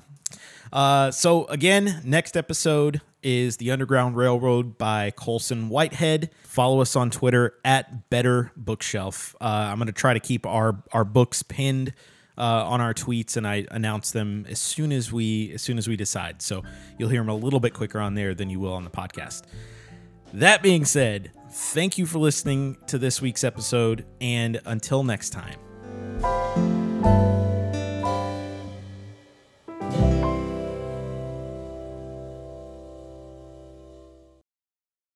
[0.72, 6.30] Uh, so again, next episode is the Underground Railroad by Colson Whitehead.
[6.44, 9.34] Follow us on Twitter at Better Bookshelf.
[9.40, 11.94] Uh, I'm going to try to keep our our books pinned
[12.36, 15.88] uh, on our tweets, and I announce them as soon as we as soon as
[15.88, 16.42] we decide.
[16.42, 16.62] So
[16.98, 19.42] you'll hear them a little bit quicker on there than you will on the podcast.
[20.32, 25.58] That being said, thank you for listening to this week's episode, and until next time.